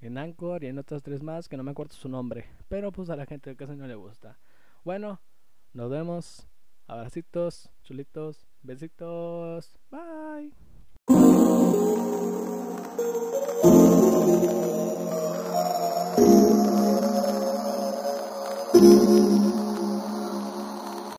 en 0.00 0.18
Anchor 0.18 0.64
y 0.64 0.68
en 0.68 0.78
otras 0.78 1.02
tres 1.02 1.22
más 1.22 1.48
que 1.48 1.56
no 1.56 1.62
me 1.62 1.70
acuerdo 1.70 1.94
su 1.94 2.08
nombre. 2.08 2.46
Pero 2.68 2.92
pues 2.92 3.10
a 3.10 3.16
la 3.16 3.26
gente 3.26 3.50
de 3.50 3.56
casa 3.56 3.74
no 3.76 3.86
le 3.86 3.94
gusta. 3.94 4.38
Bueno, 4.84 5.20
nos 5.72 5.90
vemos. 5.90 6.46
Abracitos, 6.86 7.70
chulitos, 7.84 8.48
besitos. 8.62 9.78
Bye. 9.90 10.52